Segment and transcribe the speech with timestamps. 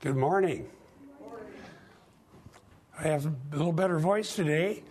[0.00, 0.70] Good morning.
[2.96, 4.84] I have a little better voice today.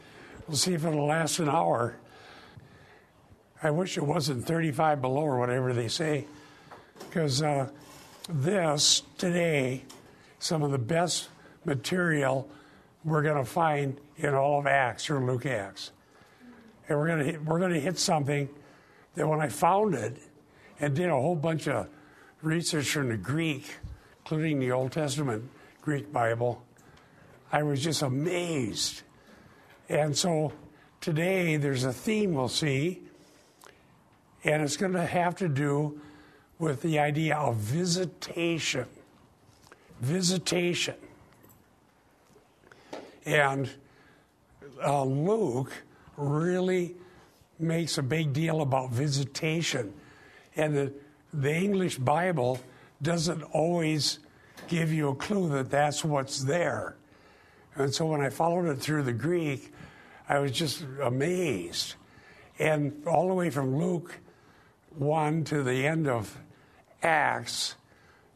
[0.45, 1.95] We'll see if it'll last an hour.
[3.63, 6.27] I wish it wasn't 35 below or whatever they say,
[6.99, 7.69] because uh,
[8.27, 9.85] this today,
[10.39, 11.29] some of the best
[11.63, 12.49] material
[13.05, 15.91] we're going to find in all of Acts or Luke Acts,
[16.89, 18.49] and we're going to we're going to hit something
[19.15, 20.17] that when I found it
[20.81, 21.87] and did a whole bunch of
[22.41, 23.73] research from the Greek,
[24.29, 25.49] including the Old Testament
[25.81, 26.61] Greek Bible,
[27.49, 29.03] I was just amazed.
[29.87, 30.51] And so
[30.99, 33.03] today there's a theme we'll see,
[34.43, 36.01] and it's going to have to do
[36.59, 38.85] with the idea of visitation.
[40.01, 40.95] Visitation.
[43.25, 43.69] And
[44.85, 45.71] uh, Luke
[46.17, 46.97] really
[47.59, 49.93] makes a big deal about visitation.
[50.57, 50.93] And the,
[51.33, 52.59] the English Bible
[53.01, 54.19] doesn't always
[54.67, 56.95] give you a clue that that's what's there.
[57.75, 59.71] And so when I followed it through the Greek,
[60.27, 61.95] I was just amazed.
[62.59, 64.19] And all the way from Luke
[64.95, 66.35] 1 to the end of
[67.03, 67.75] Acts,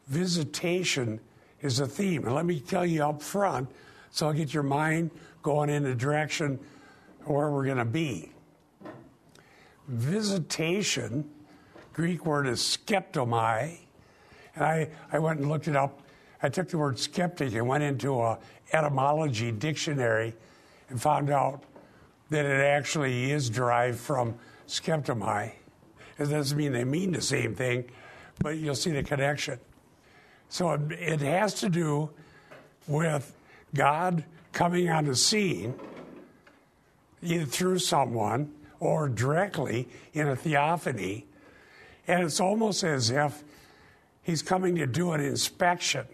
[0.06, 1.20] visitation
[1.60, 2.24] is a theme.
[2.24, 3.68] And let me tell you up front,
[4.10, 5.10] so I'll get your mind
[5.42, 6.60] going in the direction
[7.24, 8.30] where we're going to be.
[9.88, 11.28] Visitation,
[11.92, 13.78] Greek word is skeptomai.
[14.54, 16.00] And I, I went and looked it up.
[16.42, 18.38] I took the word skeptic and went into a
[18.72, 20.34] etymology dictionary
[20.88, 21.62] and found out
[22.30, 24.34] that it actually is derived from
[24.66, 25.52] skeptomai.
[26.18, 27.84] It doesn't mean they mean the same thing,
[28.38, 29.58] but you'll see the connection.
[30.48, 32.10] So it, it has to do
[32.86, 33.34] with
[33.74, 35.74] God coming on the scene,
[37.22, 41.26] either through someone or directly in a theophany.
[42.06, 43.44] And it's almost as if
[44.22, 46.06] he's coming to do an inspection.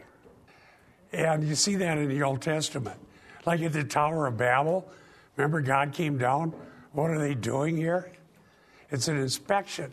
[1.13, 2.99] And you see that in the Old Testament.
[3.47, 4.91] Like at the Tower of Babel,
[5.37, 6.53] remember God came down?
[6.93, 8.13] What are they doing here?
[8.91, 9.93] It's an inspection.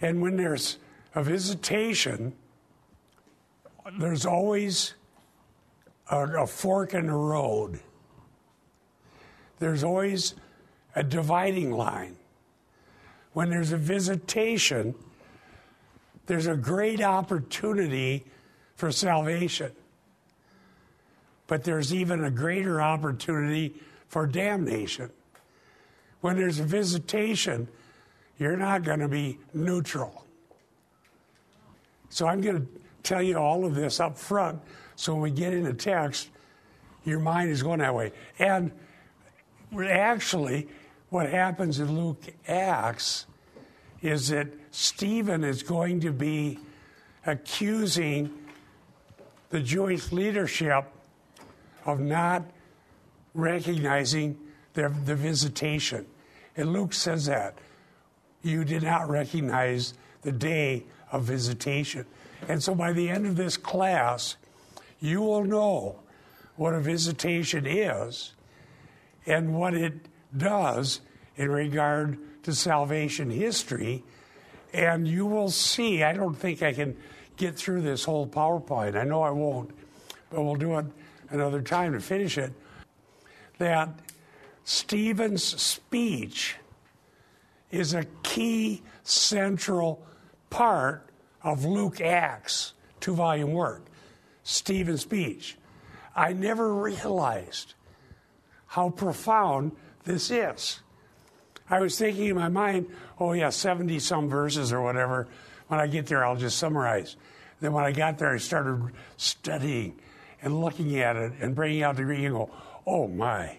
[0.00, 0.78] And when there's
[1.14, 2.34] a visitation,
[3.98, 4.94] there's always
[6.10, 7.80] a, a fork in the road.
[9.58, 10.34] There's always
[10.94, 12.16] a dividing line.
[13.32, 14.94] When there's a visitation,
[16.28, 18.26] there's a great opportunity
[18.76, 19.72] for salvation.
[21.46, 23.74] But there's even a greater opportunity
[24.08, 25.10] for damnation.
[26.20, 27.66] When there's a visitation,
[28.38, 30.26] you're not going to be neutral.
[32.10, 32.66] So I'm going to
[33.02, 34.60] tell you all of this up front
[34.96, 36.28] so when we get into text,
[37.04, 38.12] your mind is going that way.
[38.38, 38.70] And
[39.82, 40.68] actually,
[41.08, 43.24] what happens in Luke Acts
[44.02, 46.58] is that Stephen is going to be
[47.26, 48.32] accusing
[49.50, 50.84] the Jewish leadership
[51.84, 52.44] of not
[53.34, 54.38] recognizing
[54.74, 56.06] the, the visitation.
[56.56, 57.56] And Luke says that.
[58.42, 62.06] You did not recognize the day of visitation.
[62.48, 64.36] And so by the end of this class,
[65.00, 66.00] you will know
[66.56, 68.34] what a visitation is
[69.26, 69.94] and what it
[70.36, 71.00] does
[71.36, 74.02] in regard to salvation history.
[74.72, 76.96] And you will see, I don't think I can
[77.36, 78.96] get through this whole PowerPoint.
[78.96, 79.70] I know I won't,
[80.30, 80.86] but we'll do it
[81.28, 82.54] another time to finish it.
[83.58, 83.90] That
[84.64, 86.56] Stephen's speech
[87.70, 90.06] is a key central
[90.48, 91.06] part
[91.42, 93.84] of Luke Acts, two volume work.
[94.42, 95.58] Stephen's speech.
[96.16, 97.74] I never realized
[98.68, 99.72] how profound
[100.04, 100.80] this is.
[101.70, 102.88] I was thinking in my mind,
[103.20, 105.28] oh, yeah, 70 some verses or whatever.
[105.68, 107.16] When I get there, I'll just summarize.
[107.60, 109.98] Then when I got there, I started studying
[110.40, 112.50] and looking at it and bringing out the Greek and go,
[112.86, 113.58] oh my,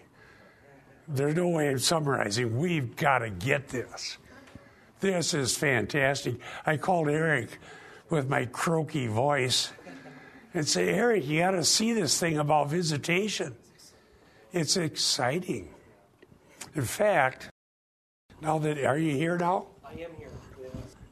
[1.06, 2.58] there's no way of summarizing.
[2.58, 4.18] We've got to get this.
[5.00, 6.36] This is fantastic.
[6.66, 7.58] I called Eric
[8.10, 9.72] with my croaky voice
[10.54, 13.54] and say, Eric, you got to see this thing about visitation.
[14.52, 15.68] It's exciting.
[16.74, 17.49] In fact,
[18.42, 19.66] now that are you here now?
[19.84, 20.30] I am here.
[20.60, 20.68] Yeah.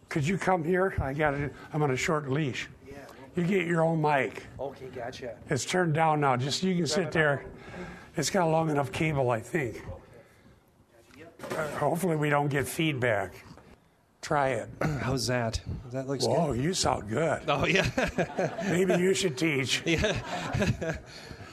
[0.08, 0.94] Could you come here?
[1.00, 1.52] I got it.
[1.72, 2.68] I'm on a short leash.
[2.86, 2.94] Yeah.
[3.36, 4.44] You get your own mic.
[4.58, 5.36] Okay, gotcha.
[5.50, 6.36] It's turned down now.
[6.36, 7.44] Just you can sit there.
[8.16, 9.82] It's got a long enough cable, I think.
[11.52, 13.32] Uh, hopefully, we don't get feedback.
[14.20, 14.68] Try it.
[15.00, 15.60] How's that?
[15.92, 16.62] That looks Whoa, good.
[16.62, 17.42] you sound good.
[17.46, 17.88] Oh yeah,
[18.68, 19.82] Maybe you should teach.
[19.86, 20.20] yeah.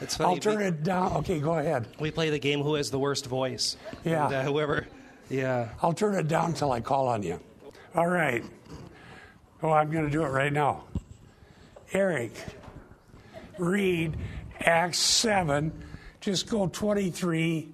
[0.01, 0.33] it's funny.
[0.33, 1.17] I'll turn it down.
[1.17, 1.87] Okay, go ahead.
[1.99, 2.61] We play the game.
[2.61, 3.77] Who has the worst voice?
[4.03, 4.25] Yeah.
[4.25, 4.87] And, uh, whoever.
[5.29, 5.69] Yeah.
[5.81, 7.39] I'll turn it down until I call on you.
[7.95, 8.43] All right.
[9.63, 10.83] Oh, I'm going to do it right now.
[11.93, 12.33] Eric,
[13.57, 14.15] read
[14.59, 15.71] Acts 7,
[16.19, 17.69] just go 23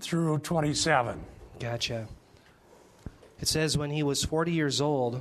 [0.00, 1.20] through 27.
[1.58, 2.06] Gotcha.
[3.40, 5.20] It says, When he was 40 years old,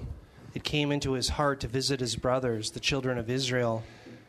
[0.54, 3.84] it came into his heart to visit his brothers, the children of Israel.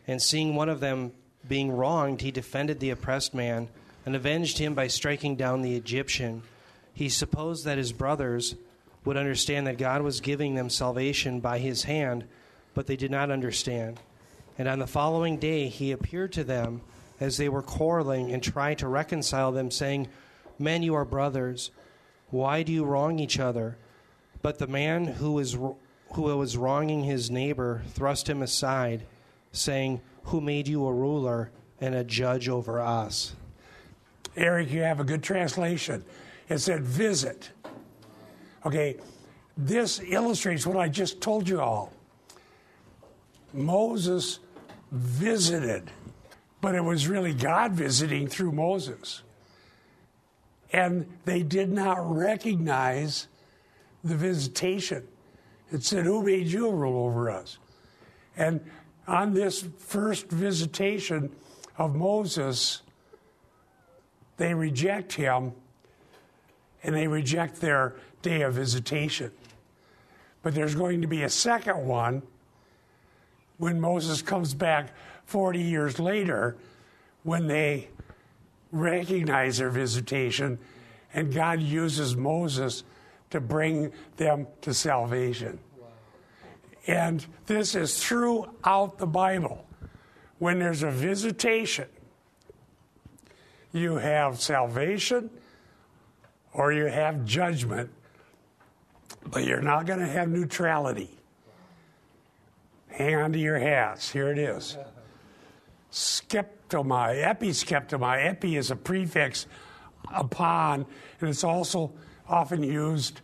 [0.06, 1.12] And seeing one of them
[1.46, 3.68] being wronged, he defended the oppressed man
[4.04, 6.42] and avenged him by striking down the Egyptian.
[6.98, 8.56] He supposed that his brothers
[9.04, 12.24] would understand that God was giving them salvation by his hand,
[12.74, 14.00] but they did not understand.
[14.58, 16.80] And on the following day, he appeared to them
[17.20, 20.08] as they were quarreling and tried to reconcile them, saying,
[20.58, 21.70] Men, you are brothers.
[22.30, 23.76] Why do you wrong each other?
[24.42, 29.06] But the man who was, who was wronging his neighbor thrust him aside,
[29.52, 33.36] saying, Who made you a ruler and a judge over us?
[34.36, 36.04] Eric, you have a good translation.
[36.48, 37.50] It said visit.
[38.64, 38.96] Okay,
[39.56, 41.92] this illustrates what I just told you all.
[43.52, 44.40] Moses
[44.90, 45.90] visited,
[46.60, 49.22] but it was really God visiting through Moses.
[50.72, 53.28] And they did not recognize
[54.04, 55.06] the visitation.
[55.72, 57.58] It said, Who made you rule over us?
[58.36, 58.60] And
[59.06, 61.34] on this first visitation
[61.78, 62.82] of Moses,
[64.36, 65.52] they reject him
[66.82, 69.30] and they reject their day of visitation.
[70.42, 72.22] But there's going to be a second one
[73.58, 74.90] when Moses comes back
[75.26, 76.56] 40 years later
[77.22, 77.88] when they
[78.70, 80.58] recognize their visitation
[81.12, 82.84] and God uses Moses
[83.30, 85.58] to bring them to salvation.
[86.86, 89.66] And this is throughout the Bible.
[90.38, 91.88] When there's a visitation,
[93.72, 95.30] you have salvation
[96.58, 97.88] or you have judgment,
[99.30, 101.08] but you're not going to have neutrality.
[102.88, 104.10] Hang on to your hats.
[104.10, 104.76] Here it is.
[105.92, 108.26] Skeptomai, episkeptomai.
[108.26, 109.46] Epi is a prefix
[110.12, 110.84] upon,
[111.20, 111.92] and it's also
[112.28, 113.20] often used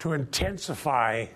[0.00, 1.26] to intensify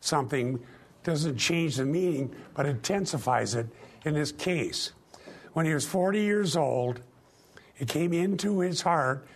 [0.00, 0.60] something.
[1.02, 3.66] Doesn't change the meaning, but intensifies it
[4.04, 4.92] in this case.
[5.52, 7.00] When he was 40 years old,
[7.76, 9.26] it came into his heart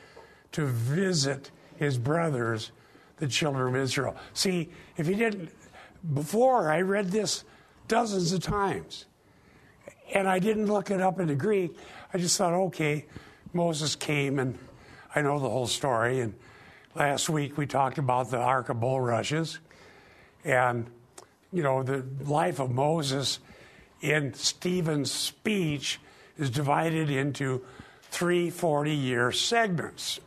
[0.52, 2.72] to visit his brothers,
[3.16, 4.16] the children of Israel.
[4.34, 5.50] See, if he didn't,
[6.14, 7.44] before I read this
[7.88, 9.06] dozens of times,
[10.14, 11.76] and I didn't look it up in the Greek,
[12.12, 13.06] I just thought, okay,
[13.52, 14.58] Moses came and
[15.14, 16.20] I know the whole story.
[16.20, 16.34] And
[16.94, 19.58] last week we talked about the Ark of Bulrushes
[20.44, 20.86] and,
[21.52, 23.38] you know, the life of Moses
[24.00, 26.00] in Stephen's speech
[26.38, 27.64] is divided into
[28.02, 30.20] three 40 year segments.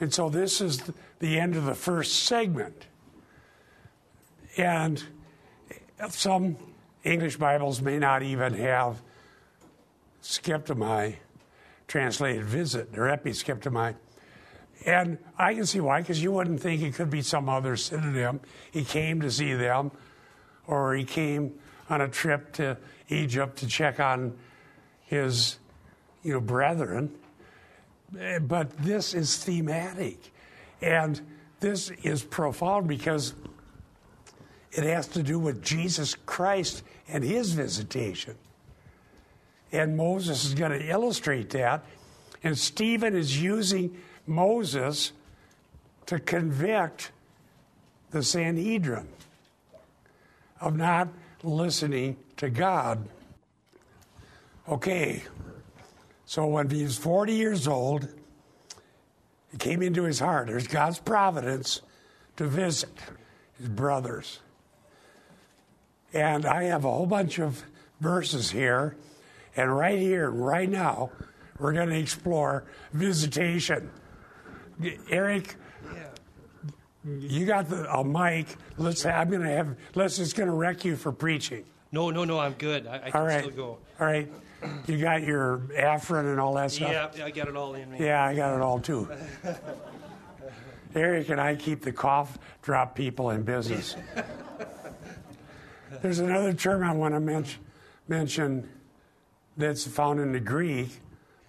[0.00, 0.82] And so this is
[1.18, 2.86] the end of the first segment.
[4.56, 5.02] And
[6.10, 6.56] some
[7.04, 9.02] English Bibles may not even have
[10.22, 11.16] skeptomai
[11.86, 13.94] translated visit or episkeptomai.
[14.86, 18.40] And I can see why, because you wouldn't think it could be some other synonym.
[18.70, 19.90] He came to see them,
[20.66, 21.54] or he came
[21.90, 22.76] on a trip to
[23.08, 24.36] Egypt to check on
[25.06, 25.58] his,
[26.22, 27.12] you know, brethren.
[28.16, 30.32] Eh, but this is thematic.
[30.80, 31.20] And
[31.60, 33.34] this is profound because
[34.72, 38.36] it has to do with Jesus Christ and his visitation.
[39.72, 41.84] And Moses is going to illustrate that.
[42.42, 45.12] And Stephen is using Moses
[46.06, 47.10] to convict
[48.10, 49.08] the Sanhedrin
[50.60, 51.08] of not
[51.42, 53.06] listening to God.
[54.68, 55.22] Okay,
[56.28, 58.06] so when he was 40 years old,
[59.50, 60.48] it came into his heart.
[60.48, 61.80] There's God's providence
[62.36, 62.90] to visit
[63.56, 64.40] his brothers.
[66.12, 67.64] And I have a whole bunch of
[68.02, 68.94] verses here.
[69.56, 71.12] And right here, right now,
[71.58, 73.90] we're going to explore visitation.
[75.08, 75.56] Eric,
[77.06, 78.54] you got the, a mic.
[78.76, 79.02] Let's.
[79.04, 79.74] Have, I'm going to have.
[79.94, 81.64] Let's just going to wreck you for preaching.
[81.90, 82.86] No, no, no, I'm good.
[82.86, 83.44] I, I can All right.
[83.44, 83.78] still go.
[83.98, 84.30] All right.
[84.86, 87.16] You got your Afrin and all that stuff.
[87.16, 87.98] Yeah, I got it all in me.
[88.00, 89.08] Yeah, I got it all too.
[90.94, 93.94] Eric and I keep the cough drop people in business.
[96.02, 97.60] There's another term I want to mention,
[98.08, 98.68] mention
[99.56, 101.00] that's found in the Greek,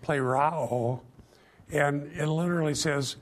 [0.03, 0.99] plerao,
[1.71, 3.17] and it literally says,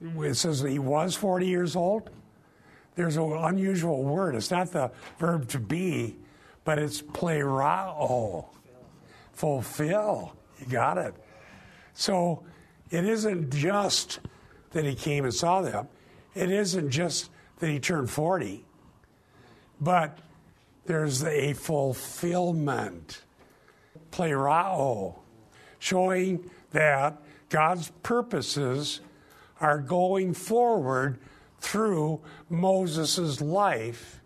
[0.00, 2.10] it says that he was 40 years old.
[2.96, 4.34] There's an unusual word.
[4.34, 6.16] It's not the verb to be,
[6.64, 8.46] but it's plerao,
[9.38, 10.32] fulfill.
[10.58, 11.14] You got it.
[11.94, 12.42] So
[12.90, 14.18] it isn't just
[14.70, 15.86] that he came and saw them.
[16.34, 17.30] It isn't just
[17.60, 18.64] that he turned 40,
[19.80, 20.18] but
[20.86, 23.22] there's a fulfillment,
[24.10, 25.18] plerao,
[25.78, 29.00] showing that God's purposes
[29.60, 31.18] are going forward
[31.60, 34.20] through Moses' life,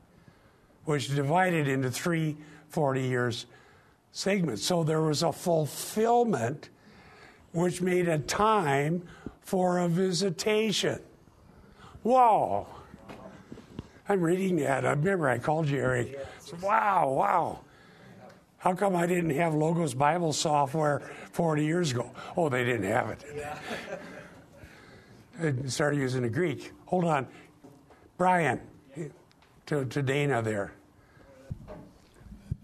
[0.85, 2.37] which divided into three
[2.69, 3.47] 40 years
[4.13, 4.65] segments.
[4.65, 6.69] So there was a fulfillment
[7.53, 9.03] which made a time
[9.41, 11.01] for a visitation.
[12.03, 12.67] Whoa!
[14.09, 14.85] I'm reading that.
[14.85, 16.19] I remember I called you, Eric.
[16.63, 17.61] Wow, wow.
[18.59, 21.01] How come I didn't have Logos Bible software
[21.33, 22.11] 40 years ago?
[22.37, 23.25] Oh, they didn't have it.
[25.41, 26.73] I started using the Greek.
[26.87, 27.27] Hold on.
[28.19, 28.61] Brian,
[29.67, 30.73] to, to Dana there.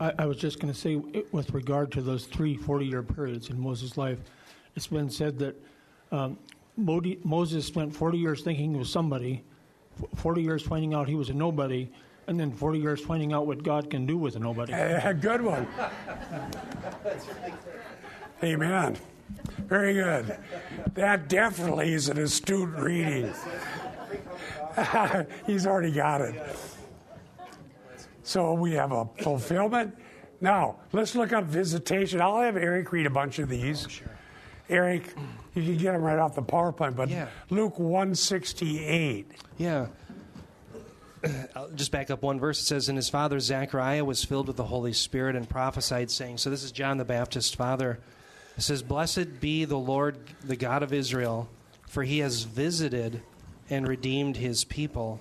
[0.00, 0.96] I, I was just going to say,
[1.32, 4.18] with regard to those three 40 year periods in Moses' life,
[4.76, 5.60] it's been said that
[6.12, 6.38] um,
[6.76, 9.42] Moses spent 40 years thinking he was somebody,
[10.16, 11.88] 40 years finding out he was a nobody,
[12.28, 14.72] and then 40 years finding out what God can do with a nobody.
[14.72, 15.66] A good one.
[18.42, 18.96] Amen.
[19.66, 20.38] Very good.
[20.94, 23.32] That definitely is an astute reading.
[25.46, 26.34] He's already got it.
[28.28, 29.96] So we have a fulfillment.
[30.42, 32.20] Now, let's look up visitation.
[32.20, 33.86] I'll have Eric read a bunch of these.
[33.86, 34.10] Oh, sure.
[34.68, 35.14] Eric,
[35.54, 37.28] you can get them right off the PowerPoint, but yeah.
[37.48, 39.32] Luke 168.
[39.56, 39.86] Yeah.
[41.56, 42.60] I'll just back up one verse.
[42.60, 46.36] It says, And his father Zechariah was filled with the Holy Spirit and prophesied, saying,
[46.36, 47.98] So this is John the Baptist's father.
[48.58, 51.48] It says, Blessed be the Lord, the God of Israel,
[51.86, 53.22] for he has visited
[53.70, 55.18] and redeemed his people,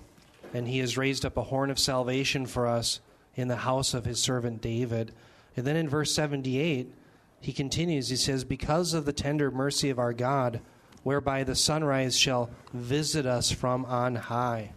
[0.54, 3.00] and he has raised up a horn of salvation for us
[3.36, 5.14] in the house of his servant David.
[5.56, 6.94] And then in verse 78,
[7.40, 10.62] he continues, he says, Because of the tender mercy of our God,
[11.04, 14.72] whereby the sunrise shall visit us from on high,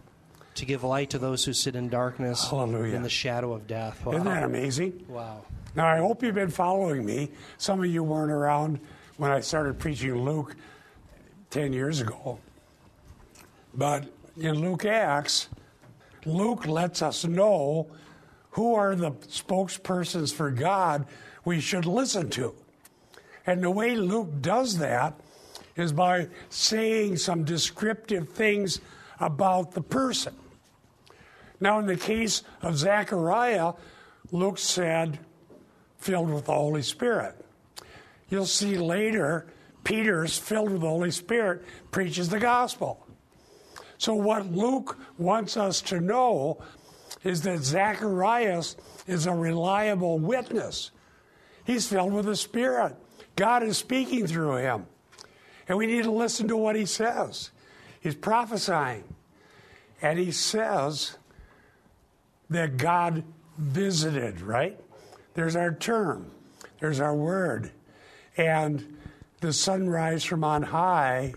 [0.55, 2.95] to give light to those who sit in darkness Hallelujah.
[2.95, 4.05] in the shadow of death.
[4.05, 4.13] Wow.
[4.13, 5.05] Isn't that amazing?
[5.07, 5.45] Wow.
[5.75, 7.31] Now, I hope you've been following me.
[7.57, 8.79] Some of you weren't around
[9.17, 10.55] when I started preaching Luke
[11.49, 12.39] 10 years ago.
[13.73, 14.05] But
[14.37, 15.47] in Luke Acts,
[16.25, 17.87] Luke lets us know
[18.51, 21.05] who are the spokespersons for God
[21.45, 22.53] we should listen to.
[23.45, 25.19] And the way Luke does that
[25.75, 28.79] is by saying some descriptive things
[29.19, 30.35] about the person.
[31.59, 33.73] Now, in the case of Zechariah,
[34.31, 35.19] Luke said,
[35.97, 37.35] filled with the Holy Spirit.
[38.29, 39.45] You'll see later,
[39.83, 43.00] Peter's filled with the Holy Spirit, preaches the gospel.
[44.01, 46.57] So, what Luke wants us to know
[47.23, 50.89] is that Zacharias is a reliable witness.
[51.65, 52.95] He's filled with the Spirit.
[53.35, 54.87] God is speaking through him.
[55.67, 57.51] And we need to listen to what he says.
[57.99, 59.03] He's prophesying.
[60.01, 61.19] And he says
[62.49, 63.23] that God
[63.59, 64.79] visited, right?
[65.35, 66.31] There's our term,
[66.79, 67.69] there's our word.
[68.35, 68.97] And
[69.41, 71.35] the sunrise from on high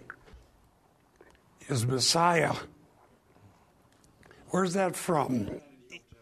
[1.68, 2.54] is Messiah.
[4.50, 5.60] Where's that from?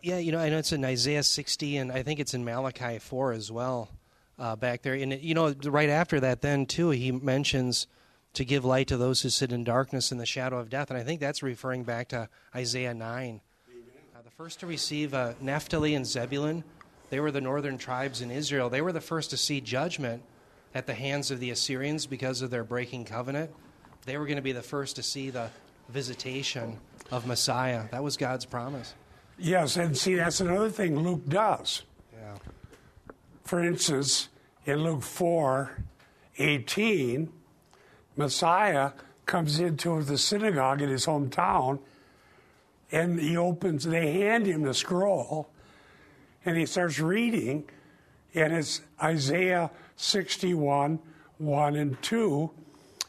[0.02, 2.98] Yeah, you know, I know it's in Isaiah 60, and I think it's in Malachi
[2.98, 3.90] 4 as well,
[4.38, 4.94] uh, back there.
[4.94, 7.86] And, you know, right after that, then, too, he mentions
[8.34, 10.90] to give light to those who sit in darkness and the shadow of death.
[10.90, 13.40] And I think that's referring back to Isaiah 9.
[14.16, 16.64] Uh, the first to receive uh, Naphtali and Zebulun,
[17.10, 18.70] they were the northern tribes in Israel.
[18.70, 20.22] They were the first to see judgment
[20.74, 23.50] at the hands of the Assyrians because of their breaking covenant.
[24.04, 25.50] They were going to be the first to see the
[25.88, 26.78] visitation
[27.10, 27.84] of Messiah.
[27.90, 28.94] That was God's promise.
[29.38, 31.82] Yes, and see, that's another thing Luke does.
[32.12, 32.34] Yeah.
[33.44, 34.28] For instance,
[34.66, 35.76] in Luke 4
[36.38, 37.32] 18,
[38.16, 38.92] Messiah
[39.26, 41.78] comes into the synagogue in his hometown
[42.90, 45.48] and he opens, they hand him the scroll
[46.44, 47.64] and he starts reading,
[48.34, 50.98] and it's Isaiah 61
[51.38, 52.50] 1 and 2.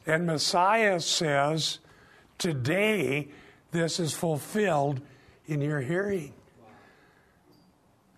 [0.05, 1.79] And Messiah says,
[2.37, 3.29] Today
[3.71, 5.01] this is fulfilled
[5.47, 6.33] in your hearing.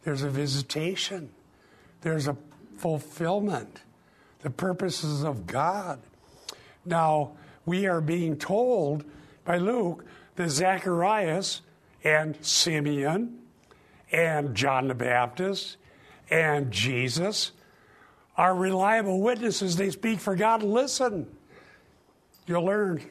[0.03, 1.29] There's a visitation,
[2.01, 2.37] there's a
[2.77, 3.81] fulfillment,
[4.41, 5.99] the purposes of God.
[6.85, 7.31] Now,
[7.65, 9.03] we are being told
[9.43, 11.61] by Luke that Zacharias
[12.03, 13.39] and Simeon
[14.11, 15.77] and John the Baptist
[16.29, 17.51] and Jesus
[18.37, 19.75] are reliable witnesses.
[19.75, 20.61] They speak for God.
[20.61, 21.27] Listen,
[22.47, 23.01] you'll learn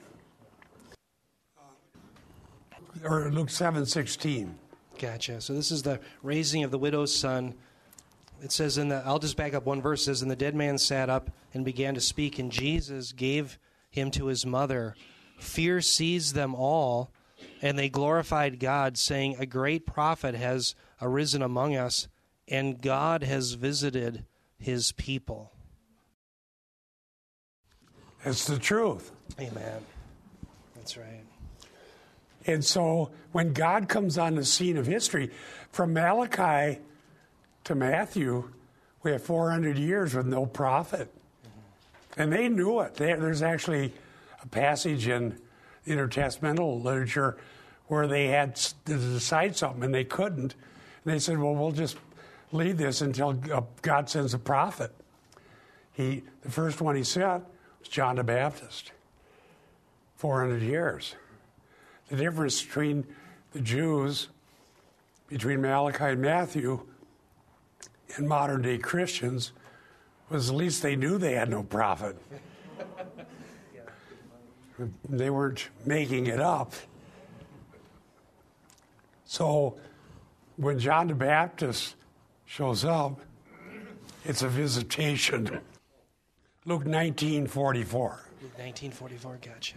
[3.05, 4.59] or Luke seven sixteen.
[4.99, 5.41] Gotcha.
[5.41, 7.55] So this is the raising of the widow's son.
[8.43, 10.03] It says in the I'll just back up one verse.
[10.03, 13.59] It says, And the dead man sat up and began to speak, and Jesus gave
[13.91, 14.95] him to his mother.
[15.38, 17.11] Fear seized them all,
[17.61, 22.09] and they glorified God, saying, A great prophet has arisen among us,
[22.49, 24.25] and God has visited
[24.59, 25.53] his people.
[28.25, 29.12] It's the truth.
[29.38, 29.81] Amen.
[30.76, 31.25] That's right.
[32.47, 35.31] And so when God comes on the scene of history,
[35.73, 36.81] from Malachi
[37.64, 38.50] to Matthew,
[39.02, 41.12] we have 400 years with no prophet.
[41.43, 42.21] Mm-hmm.
[42.21, 42.95] And they knew it.
[42.95, 43.93] They, there's actually
[44.43, 45.38] a passage in
[45.87, 47.37] intertestamental literature
[47.87, 50.54] where they had to decide something and they couldn't.
[51.04, 51.97] And they said, well, we'll just
[52.52, 54.95] leave this until uh, God sends a prophet.
[55.93, 57.45] He, the first one he sent
[57.78, 58.93] was John the Baptist.
[60.16, 61.14] 400 years.
[62.09, 63.06] The difference between
[63.52, 64.28] the Jews,
[65.28, 66.80] between Malachi and Matthew,
[68.16, 69.52] and modern day Christians
[70.28, 72.16] was at least they knew they had no prophet.
[75.09, 76.73] they weren't making it up.
[79.25, 79.76] So
[80.56, 81.97] when John the Baptist
[82.47, 83.21] shows up,
[84.25, 85.44] it's a visitation.
[86.66, 88.02] Luke 1944.
[88.42, 89.76] Luke 1944, gotcha.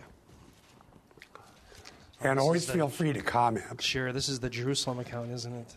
[2.22, 3.82] And always feel free to comment.
[3.82, 5.76] Sure, this is the Jerusalem account, isn't it?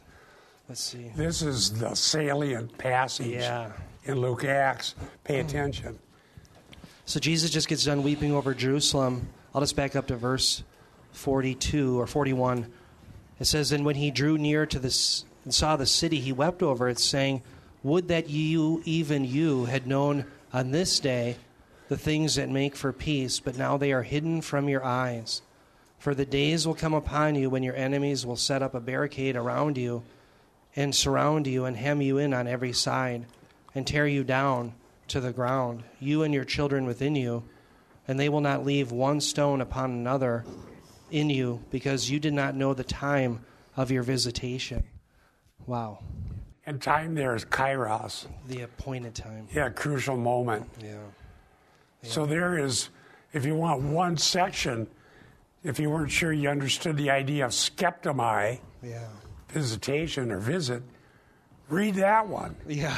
[0.68, 1.10] Let's see.
[1.16, 3.72] This is the salient passage Yeah.
[4.04, 4.94] in Luke Acts.
[5.24, 5.98] Pay attention.
[7.04, 9.28] So Jesus just gets done weeping over Jerusalem.
[9.54, 10.62] I'll just back up to verse
[11.12, 12.72] 42 or 41.
[13.40, 16.62] It says, And when he drew near to this and saw the city, he wept
[16.62, 17.42] over it, saying,
[17.82, 21.36] Would that you, even you, had known on this day
[21.88, 25.42] the things that make for peace, but now they are hidden from your eyes.
[26.00, 29.36] For the days will come upon you when your enemies will set up a barricade
[29.36, 30.02] around you
[30.74, 33.26] and surround you and hem you in on every side
[33.74, 34.72] and tear you down
[35.08, 37.42] to the ground, you and your children within you,
[38.08, 40.46] and they will not leave one stone upon another
[41.10, 43.44] in you because you did not know the time
[43.76, 44.82] of your visitation.
[45.66, 45.98] Wow.
[46.64, 48.26] And time there is kairos.
[48.48, 49.48] The appointed time.
[49.52, 50.66] Yeah, crucial moment.
[50.82, 50.94] Yeah.
[52.04, 52.88] So there is,
[53.34, 54.86] if you want one section,
[55.62, 59.08] if you weren't sure you understood the idea of skeptomai, Yeah.
[59.48, 60.82] visitation or visit,
[61.68, 62.56] read that one.
[62.66, 62.96] Yeah.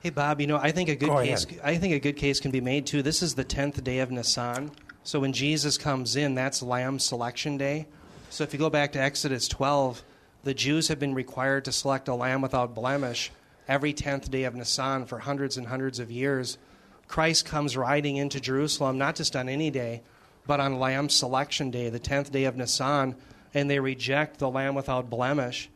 [0.00, 1.60] Hey Bob, you know, I think a good Go case ahead.
[1.62, 3.02] I think a good case can be made too.
[3.02, 4.72] This is the 10th day of Nisan.
[5.04, 7.86] So when Jesus comes in, that's lamb selection day.
[8.30, 10.02] So if you go back to Exodus 12,
[10.44, 13.30] the Jews have been required to select a lamb without blemish
[13.68, 16.58] every 10th day of Nisan for hundreds and hundreds of years.
[17.06, 20.02] Christ comes riding into Jerusalem not just on any day,
[20.46, 23.16] but on lamb selection day, the 10th day of Nisan,
[23.54, 25.68] and they reject the lamb without blemish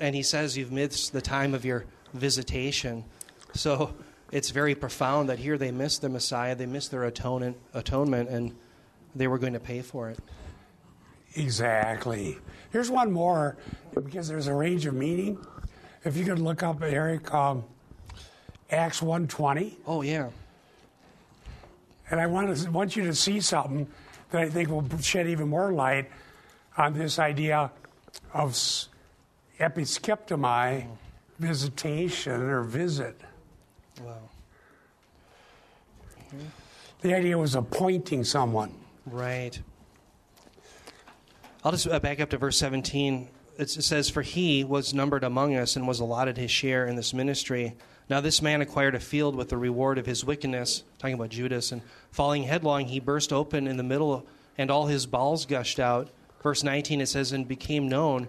[0.00, 3.04] and he says you've missed the time of your visitation.
[3.54, 3.94] So
[4.32, 8.54] it's very profound that here they missed the Messiah, they missed their atonement, atonement, and
[9.14, 10.18] they were going to pay for it.
[11.36, 12.38] Exactly.
[12.70, 13.56] Here's one more
[13.94, 15.38] because there's a range of meaning.
[16.04, 17.64] If you could look up, Eric, um,
[18.70, 19.78] Acts 120.
[19.86, 20.30] Oh yeah,
[22.10, 23.86] And I want, to, want you to see something
[24.30, 26.10] that I think will shed even more light
[26.76, 27.70] on this idea
[28.32, 28.52] of
[29.58, 30.86] episkeptomai,
[31.38, 33.20] visitation or visit.
[34.02, 34.16] wow,
[37.00, 38.74] The idea was appointing someone.
[39.06, 39.60] right.
[41.66, 43.26] I'll just uh, back up to verse 17.
[43.56, 47.14] It says, "For he was numbered among us and was allotted his share in this
[47.14, 47.74] ministry."
[48.10, 50.82] Now this man acquired a field with the reward of his wickedness.
[51.04, 54.24] Talking about Judas, and falling headlong, he burst open in the middle,
[54.56, 56.08] and all his bowels gushed out.
[56.42, 58.26] Verse 19 it says, "And became known."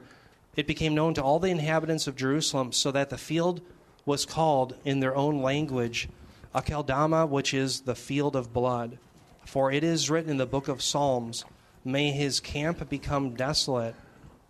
[0.57, 3.61] It became known to all the inhabitants of Jerusalem, so that the field
[4.05, 6.09] was called in their own language,
[6.53, 8.97] Akeldama, which is the field of blood.
[9.45, 11.45] For it is written in the book of Psalms,
[11.85, 13.95] May his camp become desolate,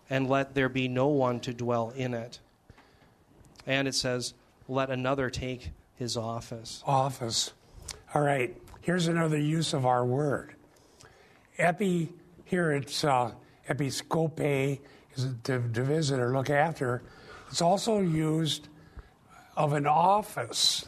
[0.10, 2.40] and let there be no one to dwell in it.
[3.68, 4.34] And it says,
[4.68, 6.82] Let another take his office.
[6.88, 7.54] office.
[8.16, 10.56] All right, here's another use of our word.
[11.58, 12.14] Epi,
[12.46, 13.34] here it's uh,
[13.68, 14.80] episcope,
[15.14, 17.04] is to, to visit or look after.
[17.50, 18.70] It's also used
[19.58, 20.86] of an office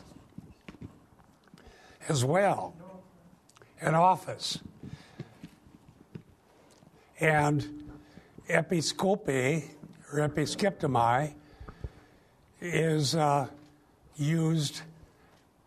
[2.08, 2.74] as well.
[3.82, 4.60] An office.
[7.20, 7.92] And
[8.48, 9.66] episcope
[10.14, 11.34] or episkeptomai
[12.62, 13.48] is uh,
[14.16, 14.84] used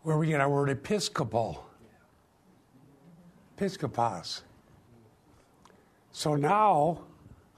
[0.03, 1.65] where we get our word episcopal.
[3.57, 4.43] Episcopos.
[6.11, 7.01] So now,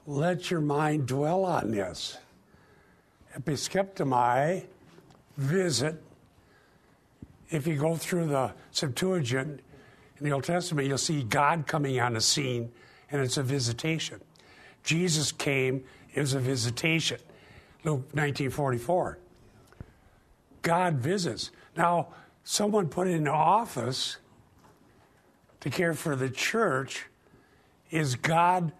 [0.06, 2.18] let your mind dwell on this.
[3.38, 4.64] Episkeptomai,
[5.36, 6.02] visit.
[7.50, 9.60] If you go through the Septuagint
[10.18, 12.70] in the Old Testament, you'll see God coming on the scene,
[13.10, 14.20] and it's a visitation.
[14.82, 17.18] Jesus came, it was a visitation.
[17.82, 19.18] Luke 1944.
[20.62, 21.50] God visits.
[21.76, 22.08] Now,
[22.44, 24.18] someone put in office
[25.60, 27.06] to care for the church.
[27.90, 28.72] Is God,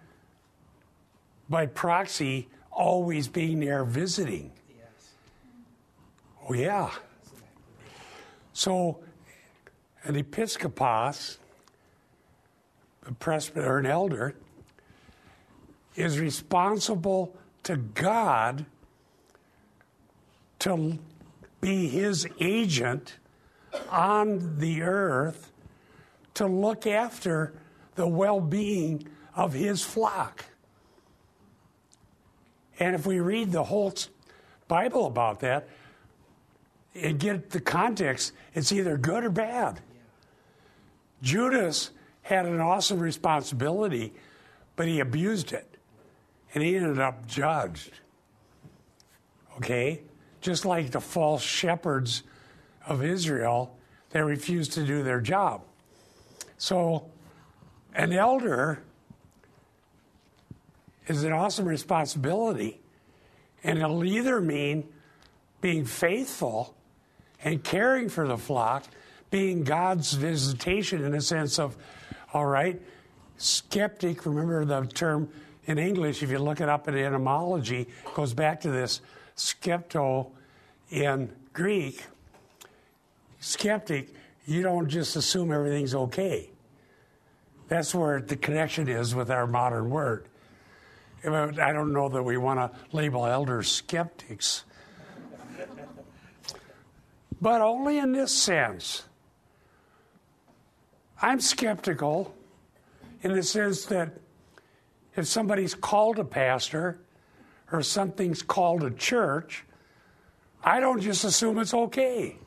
[1.49, 4.51] by proxy, always being there visiting?
[4.69, 5.09] Yes.
[6.47, 6.91] Oh, yeah.
[8.53, 8.99] So,
[10.03, 11.39] an episcopos,
[13.07, 14.35] a presbyter, or an elder,
[15.95, 18.65] is responsible to God
[20.59, 20.99] to
[21.61, 23.15] be his agent
[23.89, 25.51] on the earth
[26.35, 27.53] to look after
[27.95, 30.45] the well being of his flock.
[32.79, 33.93] And if we read the whole
[34.67, 35.67] Bible about that
[36.93, 39.81] and get the context, it's either good or bad.
[41.21, 44.13] Judas had an awesome responsibility,
[44.75, 45.77] but he abused it.
[46.53, 47.91] And he ended up judged.
[49.57, 50.01] Okay?
[50.41, 52.23] Just like the false shepherds
[52.87, 53.77] of Israel,
[54.11, 55.61] they refused to do their job.
[56.57, 57.09] So,
[57.93, 58.81] an elder
[61.07, 62.79] is an awesome responsibility,
[63.63, 64.87] and it'll either mean
[65.61, 66.75] being faithful
[67.43, 68.85] and caring for the flock,
[69.29, 71.75] being God's visitation in a sense of,
[72.33, 72.81] all right,
[73.37, 75.29] skeptic, remember the term
[75.65, 79.01] in English, if you look it up in etymology, goes back to this
[79.35, 80.31] skepto
[80.91, 82.03] in Greek.
[83.45, 84.09] Skeptic,
[84.47, 86.49] you don't just assume everything's okay.
[87.67, 90.27] That's where the connection is with our modern word.
[91.23, 94.63] I don't know that we want to label elders skeptics,
[97.39, 99.03] but only in this sense.
[101.21, 102.33] I'm skeptical
[103.21, 104.09] in the sense that
[105.15, 106.97] if somebody's called a pastor
[107.71, 109.65] or something's called a church,
[110.63, 112.39] I don't just assume it's okay.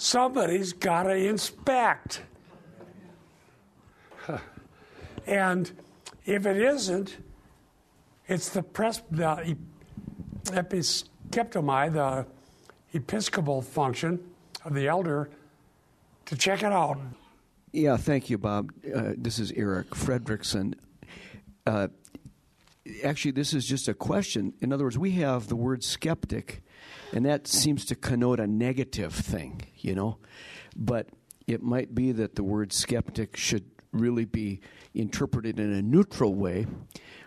[0.00, 2.22] Somebody's got to inspect.
[5.26, 5.70] and
[6.24, 7.18] if it isn't,
[8.26, 9.58] it's the, pres- the
[10.44, 12.26] episcoptomai, the
[12.94, 14.24] episcopal function
[14.64, 15.28] of the elder,
[16.24, 16.98] to check it out.
[17.72, 18.72] Yeah, thank you, Bob.
[18.82, 20.76] Uh, this is Eric Fredrickson.
[21.66, 21.88] Uh,
[23.04, 24.54] actually, this is just a question.
[24.62, 26.62] In other words, we have the word skeptic,
[27.12, 30.18] and that seems to connote a negative thing, you know?
[30.76, 31.08] But
[31.46, 34.60] it might be that the word skeptic should really be
[34.94, 36.66] interpreted in a neutral way,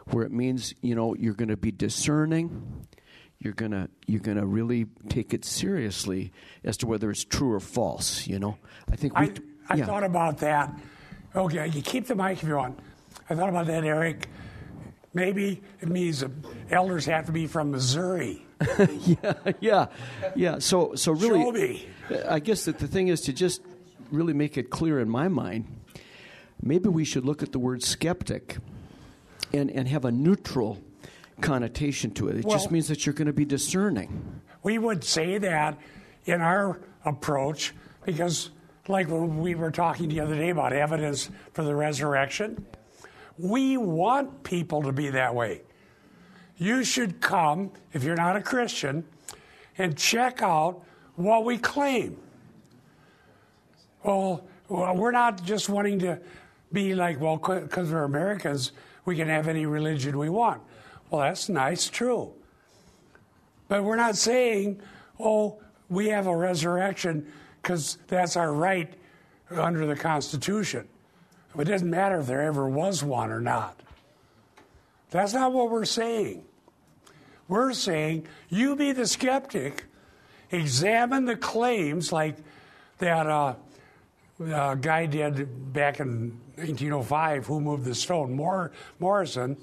[0.08, 2.88] where it means, you know, you're going to be discerning.
[3.40, 6.32] You're gonna you're gonna really take it seriously
[6.64, 8.26] as to whether it's true or false.
[8.26, 8.58] You know,
[8.90, 9.34] I think we, I,
[9.68, 9.86] I yeah.
[9.86, 10.74] thought about that.
[11.36, 12.80] Okay, you keep the mic if you want.
[13.30, 14.30] I thought about that, Eric.
[15.14, 16.24] Maybe it means
[16.72, 18.46] elders have to be from Missouri.
[19.06, 19.86] yeah, yeah,
[20.36, 20.60] yeah.
[20.60, 21.88] So, so really.
[22.28, 23.62] I guess that the thing is to just
[24.12, 25.66] really make it clear in my mind.
[26.62, 28.58] Maybe we should look at the word skeptic
[29.54, 30.82] and, and have a neutral
[31.42, 32.38] connotation to it.
[32.38, 34.42] It Well- just means that you're going to be discerning.
[34.62, 35.78] We would say that
[36.26, 37.74] in our approach
[38.06, 38.50] because,
[38.88, 42.66] like we were talking the other day about evidence for the resurrection,
[43.38, 45.64] we want people to be that way.
[46.58, 49.06] You should come, if you're not a Christian,
[49.78, 50.84] and check out
[51.16, 52.18] what we claim.
[54.04, 56.20] Well, we're not just wanting to
[56.72, 58.72] be like, well, because we're Americans,
[59.06, 60.62] we can have any religion we want.
[61.10, 62.34] Well, that's nice, true.
[63.68, 64.82] But we're not saying,
[65.20, 68.94] oh, we have a resurrection because that's our right
[69.52, 70.88] under the Constitution.
[71.58, 73.80] It doesn't matter if there ever was one or not.
[75.14, 76.44] That's not what we're saying.
[77.48, 79.86] We're saying you be the skeptic,
[80.50, 82.38] examine the claims like
[82.98, 83.54] that uh,
[84.44, 89.56] uh, guy did back in 1905, who moved the stone, Mor- Morison.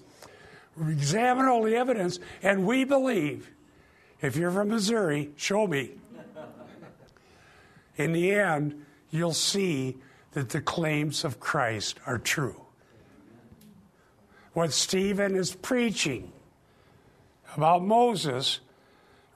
[0.80, 3.50] Examine all the evidence, and we believe.
[4.22, 5.90] If you're from Missouri, show me.
[7.96, 9.96] In the end, you'll see
[10.30, 12.66] that the claims of Christ are true.
[14.52, 16.32] What Stephen is preaching
[17.54, 18.60] about Moses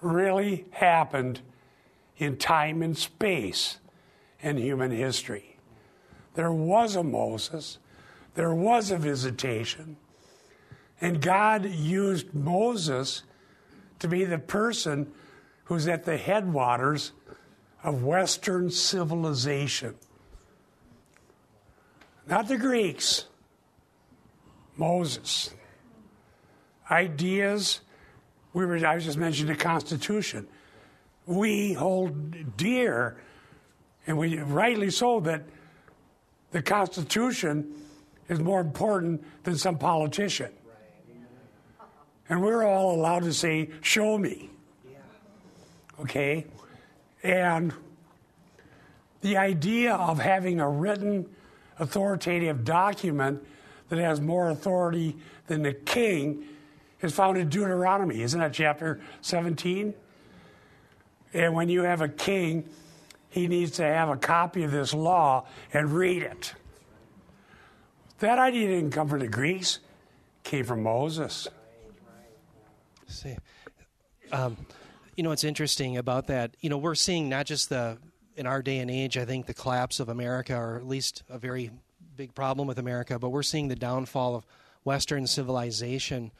[0.00, 1.40] really happened
[2.18, 3.79] in time and space
[4.40, 5.57] in human history.
[6.35, 7.79] There was a Moses,
[8.35, 9.96] there was a visitation,
[11.00, 13.22] and God used Moses
[14.00, 15.12] to be the person
[15.64, 17.12] who's at the headwaters
[17.83, 19.94] of Western civilization.
[22.27, 23.27] Not the Greeks,
[24.77, 25.55] Moses.
[26.91, 27.81] Ideas
[28.55, 30.47] we were, I was just mentioning the Constitution.
[31.27, 33.17] We hold dear,
[34.07, 35.43] and we rightly so, that
[36.53, 37.75] the Constitution
[38.29, 40.53] is more important than some politician.
[42.29, 44.51] And we're all allowed to say, Show me.
[46.01, 46.47] Okay?
[47.25, 47.75] And
[49.21, 51.27] the idea of having a written
[51.79, 53.45] authoritative document
[53.88, 55.16] that has more authority
[55.47, 56.44] than the king
[57.01, 58.23] is found in Deuteronomy.
[58.23, 59.94] Isn't that chapter 17?
[61.35, 62.68] And when you have a king,
[63.29, 66.55] he needs to have a copy of this law and read it.
[68.20, 69.81] That idea didn't come from the Greeks,
[70.44, 71.49] it came from Moses.
[73.09, 73.37] See,
[74.33, 74.57] um,
[75.16, 76.57] you know what's interesting about that?
[76.61, 77.99] You know, we're seeing not just the
[78.37, 81.38] in our day and age, I think the collapse of America, or at least a
[81.38, 81.70] very
[82.16, 84.46] big problem with America, but we're seeing the downfall of
[84.85, 86.31] Western civilization.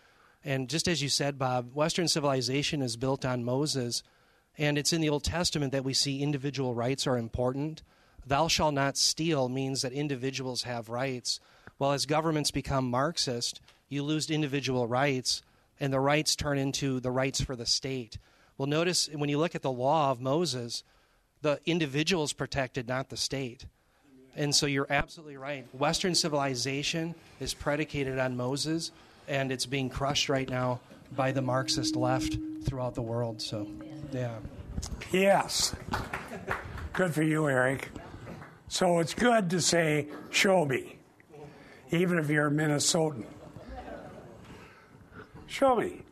[0.45, 4.03] And just as you said, Bob, Western civilization is built on Moses,
[4.57, 7.83] and it's in the Old Testament that we see individual rights are important.
[8.27, 11.41] Thou shalt not steal means that individuals have rights.
[11.79, 15.43] Well, as governments become Marxist, you lose individual rights,
[15.81, 18.19] and the rights turn into the rights for the state.
[18.57, 20.85] Well, notice when you look at the law of Moses,
[21.43, 23.67] the individual is protected, not the state.
[24.37, 25.67] And so you're absolutely right.
[25.73, 28.91] Western civilization is predicated on Moses,
[29.29, 30.81] and it's being crushed right now
[31.13, 33.41] by the Marxist left throughout the world.
[33.41, 33.67] So,
[34.13, 34.39] yeah.
[35.13, 35.75] Yes.
[36.93, 37.91] Good for you, Eric.
[38.69, 40.97] So it's good to say, show me,
[41.91, 43.27] even if you're a Minnesotan.
[45.47, 46.03] Show me.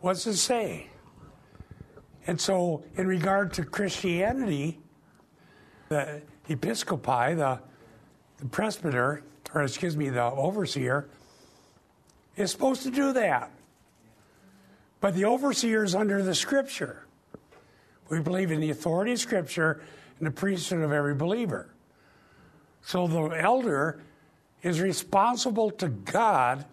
[0.00, 0.88] What's it say?
[2.26, 4.78] And so, in regard to Christianity,
[5.88, 7.60] the episcopi, the,
[8.38, 9.22] the presbyter,
[9.54, 11.08] or excuse me, the overseer,
[12.36, 13.50] is supposed to do that.
[15.00, 17.06] But the overseer is under the scripture.
[18.08, 19.82] We believe in the authority of scripture
[20.18, 21.68] and the priesthood of every believer.
[22.82, 24.02] So the elder
[24.62, 26.64] is responsible to God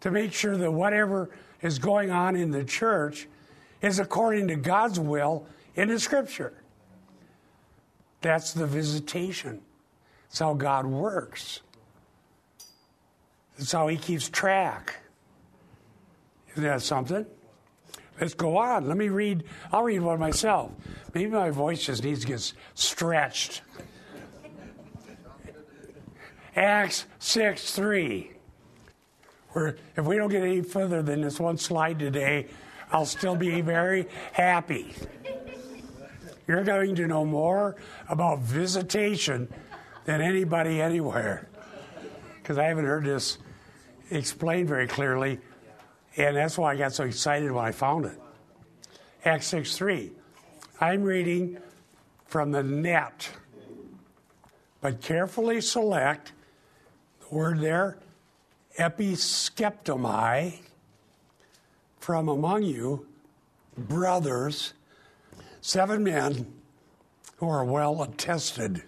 [0.00, 1.30] to make sure that whatever
[1.62, 3.28] is going on in the church
[3.82, 6.54] is according to God's will in the scripture.
[8.20, 9.62] That's the visitation.
[10.28, 11.60] That's how God works.
[13.56, 14.96] That's how He keeps track.
[16.52, 17.26] Isn't that something?
[18.20, 18.86] Let's go on.
[18.86, 19.44] Let me read.
[19.72, 20.72] I'll read one myself.
[21.14, 23.62] Maybe my voice just needs to get stretched.
[26.54, 28.30] Acts 6 3.
[29.50, 32.48] Where if we don't get any further than this one slide today,
[32.92, 34.94] I'll still be very happy.
[36.50, 37.76] You're going to know more
[38.08, 39.46] about visitation
[40.04, 41.48] than anybody anywhere.
[42.42, 43.38] Because I haven't heard this
[44.10, 45.38] explained very clearly,
[46.16, 48.20] and that's why I got so excited when I found it.
[49.24, 50.10] Acts 6 3.
[50.80, 51.56] I'm reading
[52.26, 53.30] from the net,
[54.80, 56.32] but carefully select
[57.20, 57.96] the word there,
[58.76, 60.58] episkeptomai,
[62.00, 63.06] from among you,
[63.78, 64.72] brothers
[65.70, 66.52] seven men
[67.36, 68.82] who are well attested.